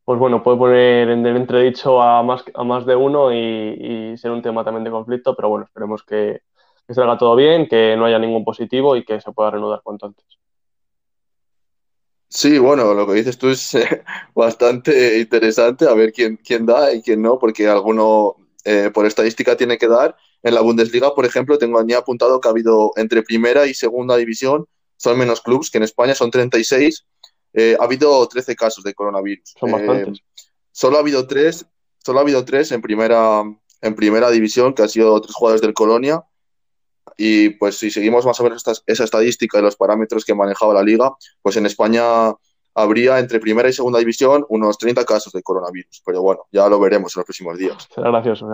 pues 0.04 0.18
bueno, 0.18 0.42
puede 0.42 0.58
poner 0.58 1.10
en 1.10 1.26
entredicho 1.26 2.00
a 2.00 2.22
más, 2.22 2.44
a 2.54 2.64
más 2.64 2.86
de 2.86 2.96
uno 2.96 3.32
y, 3.32 4.16
ser 4.16 4.30
un 4.30 4.42
tema 4.42 4.64
también 4.64 4.84
de 4.84 4.90
conflicto, 4.90 5.34
pero 5.36 5.48
bueno, 5.48 5.66
esperemos 5.66 6.02
que, 6.04 6.42
que 6.86 6.94
salga 6.94 7.18
todo 7.18 7.36
bien, 7.36 7.68
que 7.68 7.96
no 7.96 8.04
haya 8.06 8.18
ningún 8.18 8.44
positivo 8.44 8.96
y 8.96 9.04
que 9.04 9.20
se 9.20 9.32
pueda 9.32 9.50
reanudar 9.50 9.80
cuanto 9.82 10.06
antes. 10.06 10.24
Sí, 12.28 12.58
bueno, 12.58 12.92
lo 12.92 13.06
que 13.06 13.14
dices 13.14 13.38
tú 13.38 13.48
es 13.48 13.74
eh, 13.74 14.02
bastante 14.34 15.18
interesante, 15.18 15.86
a 15.88 15.94
ver 15.94 16.12
quién, 16.12 16.36
quién 16.36 16.66
da 16.66 16.92
y 16.92 17.02
quién 17.02 17.22
no, 17.22 17.38
porque 17.38 17.68
alguno 17.68 18.36
eh, 18.64 18.90
por 18.92 19.06
estadística 19.06 19.56
tiene 19.56 19.78
que 19.78 19.88
dar. 19.88 20.16
En 20.42 20.54
la 20.54 20.60
Bundesliga, 20.60 21.14
por 21.14 21.24
ejemplo, 21.24 21.58
tengo 21.58 21.78
aquí 21.78 21.94
apuntado 21.94 22.40
que 22.40 22.48
ha 22.48 22.50
habido 22.50 22.92
entre 22.96 23.22
primera 23.22 23.66
y 23.66 23.74
segunda 23.74 24.16
división, 24.16 24.66
son 24.96 25.18
menos 25.18 25.40
clubes, 25.40 25.70
que 25.70 25.78
en 25.78 25.84
España 25.84 26.14
son 26.14 26.30
36. 26.30 27.06
Eh, 27.54 27.76
ha 27.80 27.84
habido 27.84 28.26
13 28.28 28.54
casos 28.56 28.84
de 28.84 28.94
coronavirus. 28.94 29.54
Son 29.58 29.72
bastantes. 29.72 30.18
Solo 30.70 30.98
ha 30.98 31.00
habido 31.00 31.26
tres, 31.26 31.66
solo 32.04 32.18
ha 32.18 32.22
habido 32.22 32.44
tres 32.44 32.70
en 32.72 32.82
primera, 32.82 33.42
en 33.80 33.94
primera 33.94 34.30
división, 34.30 34.74
que 34.74 34.82
han 34.82 34.88
sido 34.88 35.20
tres 35.20 35.34
jugadores 35.34 35.62
del 35.62 35.74
Colonia, 35.74 36.22
y 37.16 37.50
pues 37.50 37.78
si 37.78 37.90
seguimos 37.90 38.24
más 38.26 38.38
o 38.40 38.44
menos 38.44 38.62
esa 38.86 39.04
estadística 39.04 39.58
y 39.58 39.62
los 39.62 39.76
parámetros 39.76 40.24
que 40.24 40.34
manejaba 40.34 40.74
la 40.74 40.82
liga, 40.82 41.14
pues 41.42 41.56
en 41.56 41.66
España 41.66 42.32
habría 42.74 43.18
entre 43.18 43.40
primera 43.40 43.68
y 43.68 43.72
segunda 43.72 43.98
división 43.98 44.44
unos 44.48 44.78
30 44.78 45.04
casos 45.04 45.32
de 45.32 45.42
coronavirus. 45.42 46.02
Pero 46.04 46.22
bueno, 46.22 46.46
ya 46.52 46.68
lo 46.68 46.78
veremos 46.78 47.14
en 47.14 47.20
los 47.20 47.26
próximos 47.26 47.58
días. 47.58 47.88
Será 47.92 48.10
gracioso, 48.10 48.46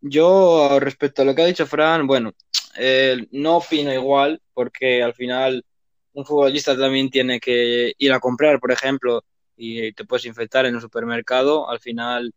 Yo, 0.00 0.80
respecto 0.80 1.22
a 1.22 1.24
lo 1.24 1.34
que 1.34 1.42
ha 1.42 1.46
dicho 1.46 1.66
Fran, 1.66 2.06
bueno, 2.06 2.32
eh, 2.76 3.26
no 3.32 3.58
opino 3.58 3.92
igual, 3.92 4.40
porque 4.54 5.02
al 5.02 5.14
final 5.14 5.64
un 6.12 6.24
futbolista 6.24 6.76
también 6.76 7.10
tiene 7.10 7.38
que 7.38 7.92
ir 7.96 8.12
a 8.12 8.20
comprar, 8.20 8.58
por 8.58 8.72
ejemplo, 8.72 9.22
y 9.56 9.92
te 9.92 10.04
puedes 10.04 10.24
infectar 10.26 10.66
en 10.66 10.74
un 10.74 10.80
supermercado, 10.80 11.68
al 11.68 11.80
final, 11.80 12.32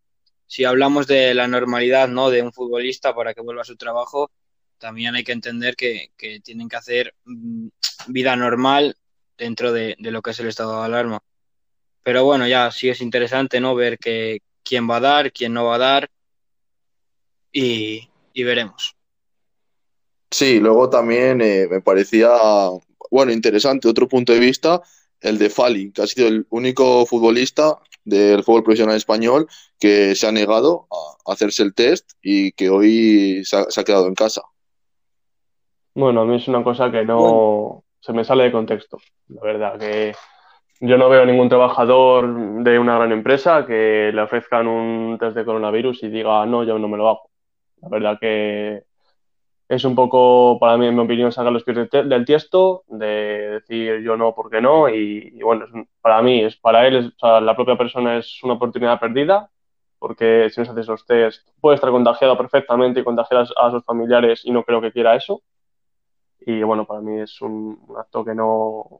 si 0.53 0.65
hablamos 0.65 1.07
de 1.07 1.33
la 1.33 1.47
normalidad 1.47 2.07
¿no? 2.07 2.29
de 2.29 2.43
un 2.43 2.53
futbolista 2.53 3.15
para 3.15 3.33
que 3.33 3.41
vuelva 3.41 3.63
a 3.63 3.65
su 3.65 3.75
trabajo, 3.75 4.29
también 4.77 5.15
hay 5.15 5.23
que 5.23 5.31
entender 5.31 5.75
que, 5.75 6.11
tienen 6.43 6.69
que 6.69 6.75
hacer 6.75 7.15
mm, 7.25 7.69
vida 8.09 8.35
normal 8.35 8.95
dentro 9.35 9.73
de, 9.73 9.95
lo 9.97 10.21
que 10.21 10.29
es 10.29 10.39
el 10.39 10.49
estado 10.49 10.77
de 10.77 10.85
alarma. 10.85 11.23
Pero 12.03 12.23
bueno, 12.23 12.47
ya 12.47 12.69
sí 12.69 12.87
es 12.87 13.01
interesante 13.01 13.59
¿no? 13.59 13.73
ver 13.73 13.97
que, 13.97 14.43
quién 14.63 14.87
va 14.87 14.97
a 14.97 14.99
dar, 14.99 15.31
quién 15.31 15.55
no 15.55 15.65
va 15.65 15.73
a 15.73 15.79
dar 15.79 16.11
y, 17.51 18.07
veremos. 18.35 18.95
Sí, 20.29 20.59
luego 20.59 20.87
también 20.87 21.41
eh, 21.41 21.67
me 21.67 21.81
parecía, 21.81 22.29
bueno, 23.09 23.31
interesante 23.31 23.87
otro 23.87 24.07
punto 24.07 24.33
de 24.33 24.39
vista, 24.39 24.83
el 25.19 25.39
de 25.39 25.49
Fali, 25.49 25.91
que 25.91 26.03
ha 26.03 26.07
sido 26.07 26.27
el 26.27 26.45
único 26.51 27.07
futbolista 27.07 27.79
del 28.03 28.43
fútbol 28.43 28.63
profesional 28.63 28.95
español 28.95 29.47
que 29.79 30.15
se 30.15 30.27
ha 30.27 30.31
negado 30.31 30.87
a 30.91 31.31
hacerse 31.31 31.63
el 31.63 31.73
test 31.73 32.11
y 32.21 32.51
que 32.51 32.69
hoy 32.69 33.43
se 33.45 33.57
ha, 33.57 33.83
quedado 33.83 34.07
en 34.07 34.15
casa. 34.15 34.41
Bueno, 35.95 36.21
a 36.21 36.25
mí 36.25 36.35
es 36.35 36.47
una 36.47 36.63
cosa 36.63 36.91
que 36.91 37.05
no 37.05 37.83
se 37.99 38.13
me 38.13 38.23
sale 38.23 38.45
de 38.45 38.51
contexto, 38.51 38.97
la 39.29 39.41
verdad, 39.41 39.79
que 39.79 40.13
yo 40.81 40.97
no 40.97 41.07
veo 41.07 41.25
ningún 41.25 41.47
trabajador 41.47 42.61
de 42.63 42.77
una 42.77 42.97
gran 42.97 43.11
empresa 43.13 43.65
que 43.65 44.11
le 44.13 44.21
ofrezcan 44.21 44.67
un 44.67 45.17
test 45.17 45.35
de 45.35 45.45
coronavirus 45.45 46.03
y 46.03 46.09
diga, 46.09 46.45
no, 46.45 46.63
yo 46.63 46.77
no 46.77 46.89
me 46.89 46.97
lo 46.97 47.07
hago. 47.07 47.29
La 47.81 47.89
verdad 47.89 48.17
que 48.19 48.83
es 49.69 49.85
un 49.85 49.95
poco, 49.95 50.57
para 50.59 50.77
mí, 50.77 50.87
en 50.87 50.95
mi 50.95 51.01
opinión, 51.01 51.31
sacar 51.31 51.51
los 51.51 51.63
pies 51.63 51.89
del 51.89 52.25
tiesto, 52.25 52.83
de 52.87 53.61
decir 53.61 54.01
yo 54.01 54.17
no, 54.17 54.35
porque 54.35 54.61
no? 54.61 54.89
Y, 54.89 55.41
bueno, 55.41 55.65
para 56.01 56.21
mí, 56.21 56.43
es 56.43 56.55
para 56.57 56.87
él, 56.87 57.13
la 57.21 57.55
propia 57.55 57.77
persona 57.77 58.17
es 58.17 58.43
una 58.43 58.53
oportunidad 58.53 58.99
perdida, 58.99 59.49
porque 59.99 60.49
si 60.49 60.59
no 60.59 60.65
se 60.65 60.71
hace 60.71 60.81
esos 60.81 61.05
test, 61.05 61.47
puede 61.61 61.75
estar 61.75 61.89
contagiado 61.89 62.37
perfectamente 62.37 62.99
y 62.99 63.03
contagiar 63.03 63.45
a, 63.57 63.71
sus 63.71 63.85
familiares 63.85 64.41
y 64.43 64.51
no 64.51 64.63
creo 64.63 64.81
que 64.81 64.91
quiera 64.91 65.15
eso. 65.15 65.41
Y 66.45 66.61
bueno, 66.61 66.85
para 66.85 66.99
mí 66.99 67.21
es 67.21 67.41
un 67.41 67.79
acto 67.97 68.25
que 68.25 68.35
no, 68.35 68.99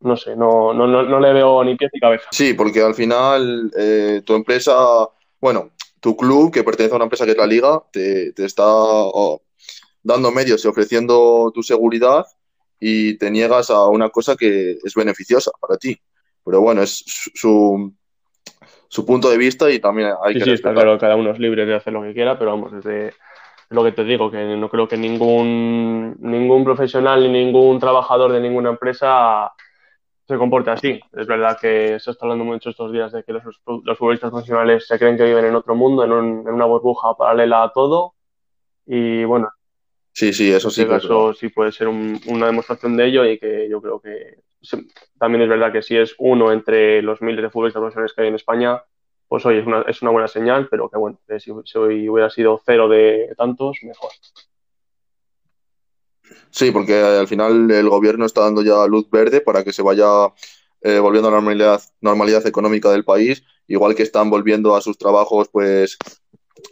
no 0.00 0.16
sé, 0.16 0.36
no, 0.36 0.74
no, 0.74 0.86
no, 0.86 1.20
le 1.20 1.32
veo 1.32 1.64
ni 1.64 1.74
pies 1.74 1.90
ni 1.94 2.00
cabeza. 2.00 2.28
Sí, 2.32 2.52
porque 2.52 2.82
al 2.82 2.94
final 2.94 3.72
eh, 3.78 4.20
tu 4.26 4.34
empresa, 4.34 5.08
bueno, 5.40 5.70
tu 6.00 6.16
club, 6.16 6.52
que 6.52 6.64
pertenece 6.64 6.94
a 6.94 6.96
una 6.96 7.04
empresa 7.04 7.24
que 7.24 7.30
es 7.30 7.36
la 7.36 7.46
liga, 7.46 7.82
te, 7.90 8.34
está 8.44 8.64
dando 10.02 10.30
medios 10.30 10.64
y 10.64 10.68
ofreciendo 10.68 11.50
tu 11.54 11.62
seguridad 11.62 12.24
y 12.80 13.16
te 13.18 13.30
niegas 13.30 13.70
a 13.70 13.86
una 13.86 14.08
cosa 14.08 14.36
que 14.36 14.78
es 14.82 14.94
beneficiosa 14.94 15.50
para 15.60 15.76
ti. 15.76 15.96
Pero 16.44 16.60
bueno, 16.60 16.82
es 16.82 17.04
su, 17.06 17.92
su 18.88 19.06
punto 19.06 19.30
de 19.30 19.38
vista 19.38 19.70
y 19.70 19.78
también 19.78 20.12
hay 20.24 20.34
que... 20.34 20.44
Sí, 20.44 20.50
está 20.50 20.72
claro, 20.72 20.98
cada 20.98 21.14
uno 21.14 21.30
es 21.30 21.38
libre 21.38 21.64
de 21.64 21.76
hacer 21.76 21.92
lo 21.92 22.02
que 22.02 22.12
quiera, 22.12 22.38
pero 22.38 22.50
vamos, 22.50 22.72
desde 22.72 23.14
lo 23.70 23.84
que 23.84 23.92
te 23.92 24.04
digo, 24.04 24.30
que 24.30 24.56
no 24.56 24.68
creo 24.68 24.88
que 24.88 24.96
ningún, 24.96 26.16
ningún 26.18 26.64
profesional 26.64 27.22
ni 27.22 27.44
ningún 27.44 27.78
trabajador 27.78 28.32
de 28.32 28.40
ninguna 28.40 28.70
empresa 28.70 29.52
se 30.26 30.36
comporte 30.36 30.70
así. 30.70 31.00
Es 31.12 31.26
verdad 31.26 31.58
que 31.60 31.98
se 32.00 32.10
está 32.10 32.26
hablando 32.26 32.44
mucho 32.44 32.70
estos 32.70 32.92
días 32.92 33.12
de 33.12 33.22
que 33.22 33.32
los, 33.32 33.44
los 33.84 33.98
futbolistas 33.98 34.30
profesionales 34.30 34.86
se 34.86 34.98
creen 34.98 35.16
que 35.16 35.24
viven 35.24 35.44
en 35.44 35.54
otro 35.54 35.74
mundo, 35.74 36.04
en, 36.04 36.12
en 36.12 36.52
una 36.52 36.64
burbuja 36.64 37.14
paralela 37.14 37.62
a 37.62 37.72
todo. 37.72 38.14
Y 38.86 39.24
bueno, 39.24 39.48
sí, 40.12 40.32
sí, 40.32 40.52
eso 40.52 40.70
sí. 40.70 40.82
Eso 40.82 41.34
sí 41.34 41.48
puede 41.48 41.72
ser 41.72 41.88
una 41.88 42.46
demostración 42.46 42.96
de 42.96 43.06
ello 43.06 43.24
y 43.24 43.38
que 43.38 43.68
yo 43.68 43.80
creo 43.80 44.00
que 44.00 44.38
también 45.18 45.42
es 45.42 45.48
verdad 45.48 45.72
que 45.72 45.82
si 45.82 45.96
es 45.96 46.14
uno 46.18 46.52
entre 46.52 47.02
los 47.02 47.20
miles 47.20 47.42
de 47.42 47.50
futbolistas 47.50 47.80
profesionales 47.80 48.12
que 48.14 48.22
hay 48.22 48.28
en 48.28 48.34
España, 48.34 48.82
pues 49.28 49.44
hoy 49.46 49.58
es 49.58 49.66
una, 49.66 49.82
es 49.82 50.02
una 50.02 50.10
buena 50.10 50.28
señal, 50.28 50.68
pero 50.70 50.88
que 50.88 50.98
bueno, 50.98 51.18
si, 51.38 51.52
si 51.64 51.78
hoy 51.78 52.08
hubiera 52.08 52.30
sido 52.30 52.60
cero 52.64 52.88
de 52.88 53.34
tantos, 53.36 53.78
mejor. 53.82 54.10
Sí, 56.50 56.70
porque 56.70 56.94
al 57.00 57.26
final 57.28 57.70
el 57.70 57.88
gobierno 57.88 58.26
está 58.26 58.42
dando 58.42 58.62
ya 58.62 58.86
luz 58.86 59.08
verde 59.10 59.40
para 59.40 59.64
que 59.64 59.72
se 59.72 59.82
vaya 59.82 60.06
eh, 60.82 60.98
volviendo 60.98 61.28
a 61.28 61.30
la 61.30 61.38
normalidad, 61.38 61.80
normalidad 62.00 62.46
económica 62.46 62.90
del 62.90 63.04
país, 63.04 63.42
igual 63.66 63.94
que 63.94 64.02
están 64.02 64.30
volviendo 64.30 64.76
a 64.76 64.80
sus 64.80 64.98
trabajos, 64.98 65.48
pues 65.50 65.96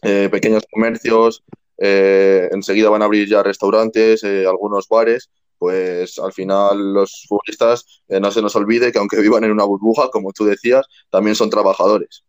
eh, 0.03 0.29
pequeños 0.31 0.65
comercios, 0.71 1.45
eh, 1.81 2.49
enseguida 2.53 2.91
van 2.91 3.03
a 3.03 3.07
abrir 3.07 3.29
ya 3.29 3.43
restaurantes, 3.43 4.23
algunos 4.23 4.87
bares, 4.89 5.31
pues 5.59 6.19
al 6.21 6.33
final 6.33 6.95
los 6.95 7.27
futbolistas 7.29 8.03
no 8.09 8.31
se 8.31 8.41
nos 8.41 8.55
olvide 8.55 8.93
que 8.93 8.99
aunque 8.99 9.21
vivan 9.21 9.45
en 9.45 9.51
una 9.51 9.65
burbuja, 9.65 10.11
como 10.11 10.33
tú 10.33 10.45
decías, 10.45 10.87
también 11.11 11.35
son 11.35 11.51
trabajadores. 11.51 12.25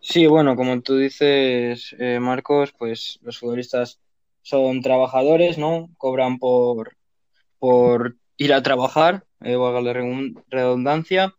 Sí, 0.00 0.26
bueno, 0.26 0.56
como 0.56 0.80
tú 0.82 0.96
dices, 0.96 1.94
Marcos, 2.20 2.74
pues 2.76 3.18
los 3.22 3.38
futbolistas 3.38 4.00
son 4.44 4.82
trabajadores, 4.82 5.58
¿no? 5.58 5.88
Cobran 5.96 6.38
por, 6.38 6.96
por 7.58 8.16
ir 8.36 8.52
a 8.52 8.62
trabajar, 8.62 9.24
eh, 9.40 9.56
valga 9.56 9.80
la 9.80 9.92
redundancia. 10.50 11.34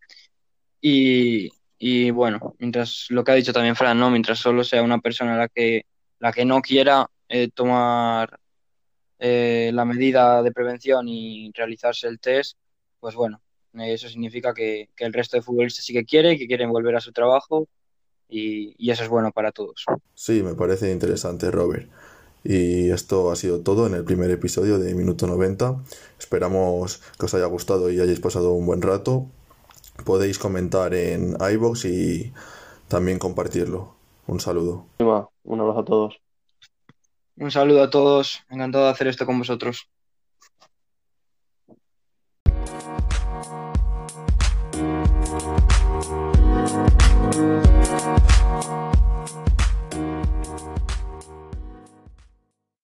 Y, 0.81 1.51
y, 1.77 2.09
bueno, 2.11 2.55
mientras 2.59 3.05
lo 3.09 3.23
que 3.23 3.31
ha 3.31 3.35
dicho 3.35 3.53
también 3.53 3.75
Fran, 3.75 3.99
¿no? 3.99 4.09
Mientras 4.09 4.39
solo 4.39 4.63
sea 4.63 4.81
una 4.81 4.99
persona 4.99 5.37
la 5.37 5.47
que, 5.47 5.83
la 6.19 6.33
que 6.33 6.45
no 6.45 6.61
quiera 6.61 7.09
eh, 7.29 7.49
tomar 7.53 8.39
eh, 9.19 9.71
la 9.73 9.85
medida 9.85 10.43
de 10.43 10.51
prevención 10.51 11.07
y 11.07 11.51
realizarse 11.53 12.07
el 12.07 12.19
test, 12.19 12.57
pues 12.99 13.15
bueno, 13.15 13.41
eso 13.73 14.07
significa 14.07 14.53
que, 14.53 14.89
que, 14.95 15.05
el 15.05 15.13
resto 15.13 15.37
de 15.37 15.43
futbolistas 15.43 15.85
sí 15.85 15.93
que 15.93 16.05
quiere, 16.05 16.37
que 16.37 16.47
quieren 16.47 16.69
volver 16.69 16.95
a 16.95 17.01
su 17.01 17.11
trabajo 17.11 17.67
y, 18.29 18.75
y 18.77 18.91
eso 18.91 19.03
es 19.03 19.09
bueno 19.09 19.31
para 19.31 19.51
todos. 19.51 19.85
Sí, 20.13 20.43
me 20.43 20.55
parece 20.55 20.91
interesante, 20.91 21.51
Robert. 21.51 21.89
Y 22.43 22.91
esto 22.91 23.31
ha 23.31 23.35
sido 23.35 23.61
todo 23.61 23.87
en 23.87 23.95
el 23.95 24.03
primer 24.03 24.29
episodio 24.29 24.77
de 24.77 24.93
Minuto 24.93 25.25
90. 25.25 25.81
Esperamos 26.19 27.01
que 27.19 27.25
os 27.25 27.33
haya 27.33 27.47
gustado 27.47 27.89
y 27.89 27.99
hayáis 27.99 28.19
pasado 28.19 28.53
un 28.53 28.67
buen 28.67 28.83
rato. 28.83 29.25
Podéis 30.05 30.37
comentar 30.37 30.93
en 30.93 31.35
iBox 31.39 31.85
y 31.85 32.33
también 32.87 33.17
compartirlo. 33.17 33.95
Un 34.27 34.39
saludo. 34.39 34.85
Un 34.99 35.59
abrazo 35.59 35.79
a 35.79 35.85
todos. 35.85 36.24
Un 37.37 37.49
saludo 37.49 37.81
a 37.81 37.89
todos. 37.89 38.43
Encantado 38.49 38.83
de 38.85 38.91
hacer 38.91 39.07
esto 39.07 39.25
con 39.25 39.39
vosotros. 39.39 39.87